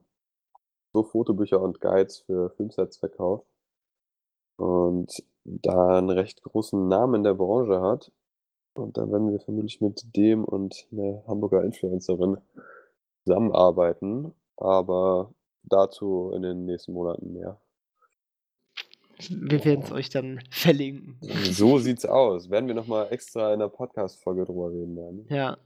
[0.94, 3.44] so Fotobücher und Guides für Filmsets verkauft
[4.58, 8.10] und da 'n recht großen Namen in der Branche hat.
[8.74, 12.38] Und da werden wir vermutlich mit dem und 'ner Hamburger Influencerin
[13.26, 15.32] zusammenarbeiten, aber
[15.64, 17.60] dazu in den nächsten Monaten mehr.
[19.30, 21.16] Wir werden's euch dann verlinken.
[21.44, 22.50] So sieht's aus.
[22.50, 25.26] Werden wir noch mal extra in 'ner Podcast-Folge drüber reden dann.
[25.28, 25.56] Ja.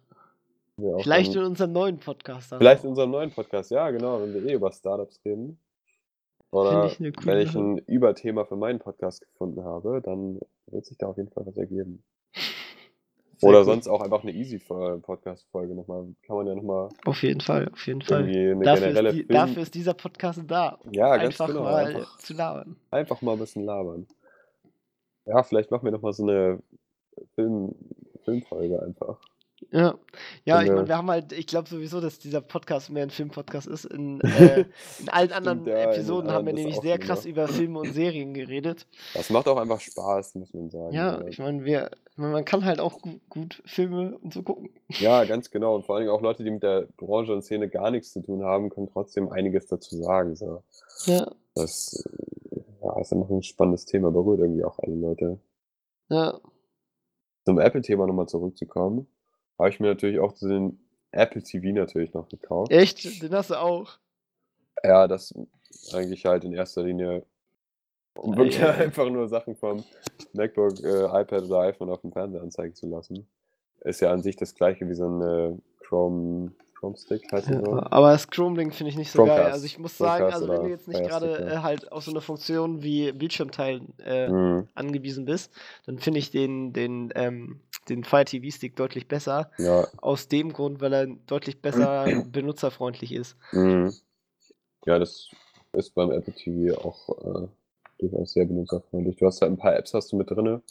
[0.77, 2.85] Ja, Vielleicht dann in unserem neuen Podcast dann Vielleicht auch.
[2.85, 5.59] in unserem neuen Podcast, ja genau, wenn wir eh über Startups reden.
[6.53, 7.59] Oder ich 'ne wenn ich Sache.
[7.63, 11.57] 'n Überthema für meinen Podcast gefunden habe, dann wird sich da auf jeden Fall was
[11.57, 12.03] ergeben.
[13.43, 16.89] Oder sonst auch einfach 'ne easy Fo Podcast-Folge noch mal kann man ja noch mal
[17.05, 18.25] Auf jeden Fall, auf jeden Fall.
[18.27, 21.63] Dafür generelle ist die Film dafür ist dieser Podcast da, um Ja, ganz einfach genau,
[21.63, 22.77] mal einfach zu labern.
[22.91, 24.07] einfach mal 'n bisschen labern.
[25.27, 26.59] Ja, vielleicht machen wir noch mal so 'ne
[27.35, 27.75] Film
[28.25, 29.21] Filmfolge einfach.
[29.73, 29.95] Ja.
[30.45, 33.11] Ja, ich meine, 'ne wir haben halt ich glaube sowieso, dass dieser Podcast mehr 'n
[33.11, 33.85] Filmpodcast ist.
[33.85, 34.65] In, äh,
[34.99, 38.35] in allen anderen ja, Episoden haben wir nämlich sehr schon, krass über Filme und Serien
[38.35, 38.87] geredet.
[39.15, 42.81] Das macht auch einfach Spaß, muss man sagen, Ja, ich meine, meine, man kann halt
[42.81, 44.71] auch gu gut Filme und so gucken.
[44.99, 45.77] Ja, ganz genau.
[45.77, 48.43] Und vor Dingen auch Leute, die mit der Branche und Szene gar nix zu tun
[48.45, 50.63] haben, können trotzdem einiges dazu sagen, so.
[51.07, 51.31] Ja.
[51.57, 52.05] Das,
[52.53, 55.41] äh, ja, ist einfach 'n spannendes Thema, berührt irgendwie auch alle Leute.
[56.11, 56.41] Ja.
[57.47, 59.07] Zum Apple-Thema noch mal zurückzukommen,
[59.61, 60.81] habe ich mir natürlich auch den
[61.13, 62.73] Apple TV natürlich noch gekauft.
[62.73, 63.23] Echt?
[63.23, 63.99] Den hast du auch?
[64.85, 65.35] Ja, das
[65.93, 67.25] eigentlich halt in erster Linie,
[68.15, 68.85] um Ei, wirklich ei, ei.
[68.85, 69.85] einfach nur Sachen vom
[70.35, 73.29] MacBook, äh, iPad oder iPhone auf dem Fernseher anzeigen zu lassen.
[73.83, 77.57] Ist ja an sich das Gleiche wie so 'n, äh, Chrome Chrome-Stick, heißt so?
[77.57, 79.49] Ja, aber das Chrome-Ding finde ich nicht so geil.
[79.49, 79.51] Chromecast.
[79.51, 81.63] Also, ich muss sagen, also, wenn du jetzt nicht Stick, äh, ja.
[81.63, 84.69] halt auf so 'ne Funktion wie Bildschirmteilen, äh, Mhm.
[84.75, 85.53] angewiesen bist,
[85.87, 89.51] dann finde ich den den, ähm den Fire TV Stick deutlich besser.
[89.59, 89.89] Ja.
[89.99, 93.37] Aus dem Grund, weil er deutlich besser benutzerfreundlich ist.
[93.53, 93.95] Mhm.
[94.87, 95.31] Ja, das
[95.73, 97.09] ist beim Apple TV auch,
[97.45, 97.49] äh,
[97.99, 99.17] durchaus sehr benutzerfreundlich.
[99.17, 100.63] Du hast halt 'n paar Apps hast du mit drinne.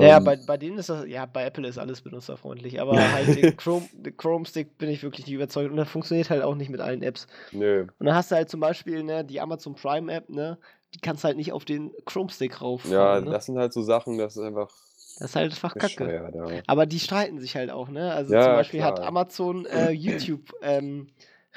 [0.00, 3.12] Ja, ja, Ähm bei bei denen ist das ja, bei Apple ist alles benutzerfreundlich, aber
[3.12, 6.42] halt den Chrome den Chrome Stick bin ich wirklich nicht überzeugt und der funktioniert halt
[6.42, 7.26] auch nicht mit allen Apps.
[7.52, 7.86] Nö.
[7.98, 10.58] Und dann hast du halt zum Beispiel, ne, die Amazon Prime App, ne,
[10.94, 13.30] die kannst halt nicht auf den Chrome Stick Ja, rauffahren, ne?
[13.30, 14.70] das sind halt so Sachen, das ist einfach
[15.18, 16.30] Das ist halt einfach Kacke.
[16.34, 16.62] ja.
[16.66, 18.12] Aber die streiten sich halt auch, ne?
[18.12, 19.08] Also, zum Ja, Beispiel hat klar.
[19.08, 21.08] Amazon, äh, YouTube, ähm,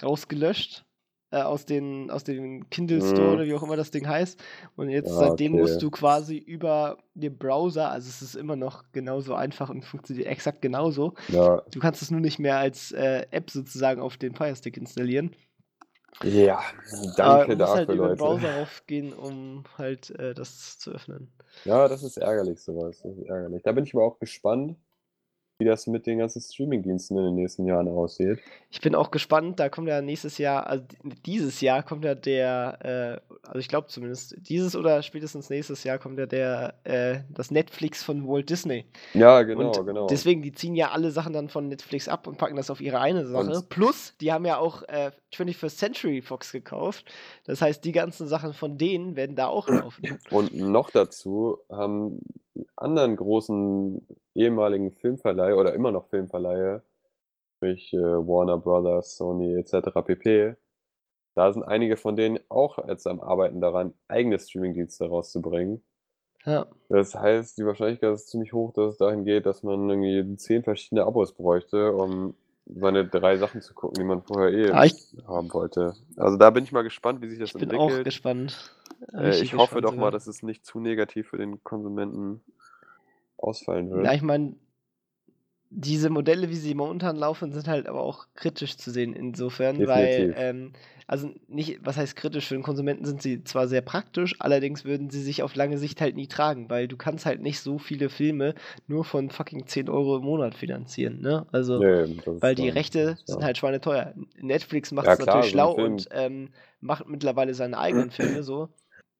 [0.02, 0.86] rausgelöscht,
[1.32, 3.34] äh, aus den aus dem Kindle Store Mhm.
[3.34, 4.42] oder wie auch immer das Ding heißt.
[4.76, 5.82] Und jetzt Ah, seitdem musst okay.
[5.82, 10.62] du quasi über den Browser also, es ist immer noch genauso einfach und funktioniert exakt
[10.62, 11.16] genauso.
[11.28, 11.62] Ja.
[11.72, 15.36] Du kannst es nur nicht mehr als, äh, App sozusagen auf den Fire Stick installieren.
[16.24, 16.62] Ja,
[17.16, 18.16] danke halt dafür, über den Leute.
[18.18, 21.32] Browser raufgehen, um halt, äh, das zu öffnen.
[21.64, 23.62] Ja, das ist ärgerlich so was, das ist ärgerlich.
[23.64, 24.78] Da bin ich aber auch gespannt,
[25.60, 28.40] wie das mit den ganzen Streamingdiensten in den nächsten Jahren aussieht.
[28.70, 30.84] Ich bin auch gespannt, da kommt ja nächstes Jahr also,
[31.26, 35.98] dieses Jahr kommt ja der, äh also, ich glaube zumindest dieses oder spätestens nächstes Jahr
[35.98, 38.86] kommt ja der, äh das Netflix von Walt Disney.
[39.14, 40.08] Ja, genau, Und genau.
[40.08, 43.00] deswegen, die ziehen ja alle Sachen dann von Netflix ab und packen das auf ihre
[43.00, 43.50] eine Sache.
[43.52, 47.06] Und Plus, die haben ja auch, äh, 21st Century Fox gekauft.
[47.46, 50.20] Das heißt, die ganzen Sachen von denen werden da auch laufen.
[50.30, 52.22] Und noch dazu haben
[52.76, 56.84] anderen großen ehemaligen Filmverleiher oder immer noch Filmverleiher,
[57.58, 60.56] sprich, äh, Warner Brothers, Sony et cetera pp.
[61.36, 65.84] Da sind einige von denen auch jetzt am Arbeiten daran, eigene Streamingdienste rauszubringen.
[66.46, 66.68] Ja.
[66.90, 70.64] Das heißt, die Wahrscheinlichkeit ist ziemlich hoch, dass es dahin geht, dass man irgendwie 10
[70.64, 72.36] verschiedene Abos bräuchte, um
[72.76, 75.94] seine 3 Sachen zu gucken, die man vorher eh Ah, ich haben wollte.
[76.18, 78.06] Also, da bin ich mal gespannt, wie sich das ich bin auch entwickelt.
[78.06, 78.74] gespannt.
[79.14, 82.42] Äh, ich hoffe gespannt doch mal, dass es nicht zu negativ für den Konsumenten
[83.38, 84.16] ausfallen Ja, wird.
[84.16, 84.56] ich meine
[85.70, 90.30] diese Modelle, wie sie momentan laufen, sind halt aber auch kritisch zu sehen insofern, weil,
[90.30, 90.36] Definitiv.
[90.36, 90.74] ähm
[91.10, 92.48] also, nicht was heißt kritisch?
[92.48, 96.02] Für den Konsumenten sind sie zwar sehr praktisch, allerdings würden sie sich auf lange Sicht
[96.02, 98.56] halt nie tragen, weil du kannst halt nicht so viele Filme
[98.88, 101.48] nur von fucking 10 € im Monat finanzieren, ne?
[101.52, 104.14] Also, Ne, ist weil die Rechte sind halt schweineteuer.
[104.40, 106.50] Netflix Ja macht's klar, natürlich so schlau Film und, ähm,
[106.82, 108.70] macht mittlerweile seine eigenen Filme so.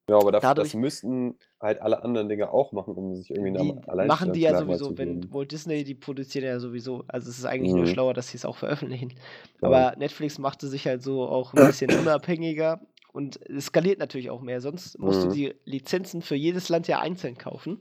[0.10, 3.60] Ja, aber daf das Dadurch müssten halt alle anderen Dinge auch machen, um sich irgendwie
[3.60, 5.32] Die Am machen die ja sowieso, wenn.
[5.32, 7.04] Walt Disney die produzieren ja sowieso.
[7.08, 7.88] Also, es ist eigentlich nur Mhm.
[7.88, 9.14] schlauer, dass sie's auch veröffentlichen.
[9.62, 9.88] Ja.
[9.88, 12.82] Aber Netflix machte sich halt so auch 'n bisschen unabhängiger
[13.14, 14.62] und es skaliert natürlich auch mehr.
[14.62, 15.30] Sonst musst du Mhm.
[15.30, 17.80] die Lizenzen für jedes Land ja einzeln kaufen,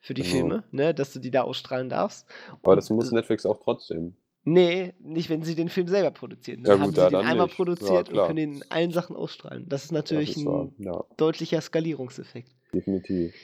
[0.00, 0.60] für die Genau.
[0.62, 2.26] Filme, ne, dass du die da ausstrahlen darfst.
[2.64, 4.16] Aber das muss äh Netflix auch trotzdem.
[4.44, 6.60] Ne, nicht, wenn sie den Film selber produzieren.
[6.64, 7.50] Ja Dann haben gut, sie da den einmal nicht.
[7.50, 8.26] Ja, produziert und klar.
[8.26, 9.68] können den in allen Sachen ausstrahlen.
[9.68, 11.04] Das ist Das natürlich ist wahr, 'n ja.
[11.18, 12.50] deutlicher Skalierungseffekt.
[12.72, 13.34] Definitiv.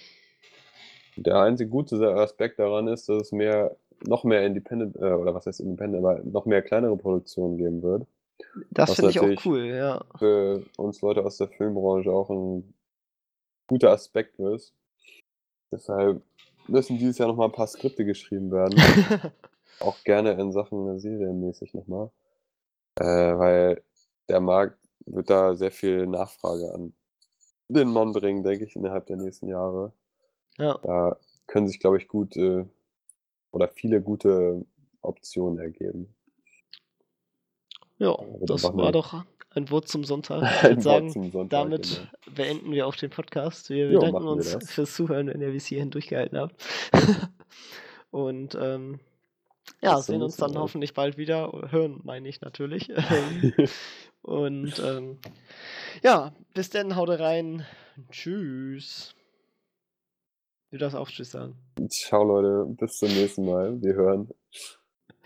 [1.17, 3.77] Der einzige gute Aspekt daran ist, dass es mehr
[4.07, 8.07] noch mehr Independent äh, oder was heißt Independent, aber noch mehr kleinere Produktionen geben wird.
[8.71, 10.05] Das finde ich auch cool, ja.
[10.19, 12.75] für uns Leute aus der Filmbranche auch 'n
[13.67, 14.75] guter Aspekt ist.
[15.73, 16.23] Deshalb
[16.69, 18.77] müssen dieses Jahr noch mal 'n paar Skripte geschrieben werden.
[19.81, 22.11] Auch gerne in Sachen serienmäßig noch mal.
[22.99, 23.05] Äh,
[23.39, 23.83] weil
[24.29, 26.95] der Markt wird da sehr viel Nachfrage an
[27.69, 29.93] den Mann bringen, denke ich, innerhalb der nächsten Jahre.
[30.59, 30.79] Ja.
[30.83, 31.17] Da
[31.47, 32.65] können sich, glaube ich, gut, äh
[33.57, 34.67] oder viele gute
[35.01, 36.15] Optionen ergeben.
[37.99, 40.43] Ja, das war doch ein Wort zum Sonntag.
[40.57, 42.35] Ich würde sagen, Sonntag, damit genau.
[42.35, 43.71] beenden wir auch den Podcast.
[43.71, 44.71] Wir Jo, bedanken wir uns das.
[44.71, 46.63] fürs Zuhören, wenn ihr bis hierhin durchgehalten habt.
[48.11, 49.01] Und ähm,
[49.83, 51.69] ja, zum sehen uns dann hoffentlich bald wieder.
[51.71, 52.93] Hören, meine ich natürlich.
[53.11, 53.53] Ähm,
[54.23, 55.19] Und ähm,
[56.03, 57.65] ja, bis dann, haut rein.
[58.11, 59.15] Tschüss.
[60.73, 61.55] Du darfst auch Tschüss sagen.
[61.89, 63.81] Ciao Leute, bis zum nächsten Mal.
[63.81, 64.29] Wir hören.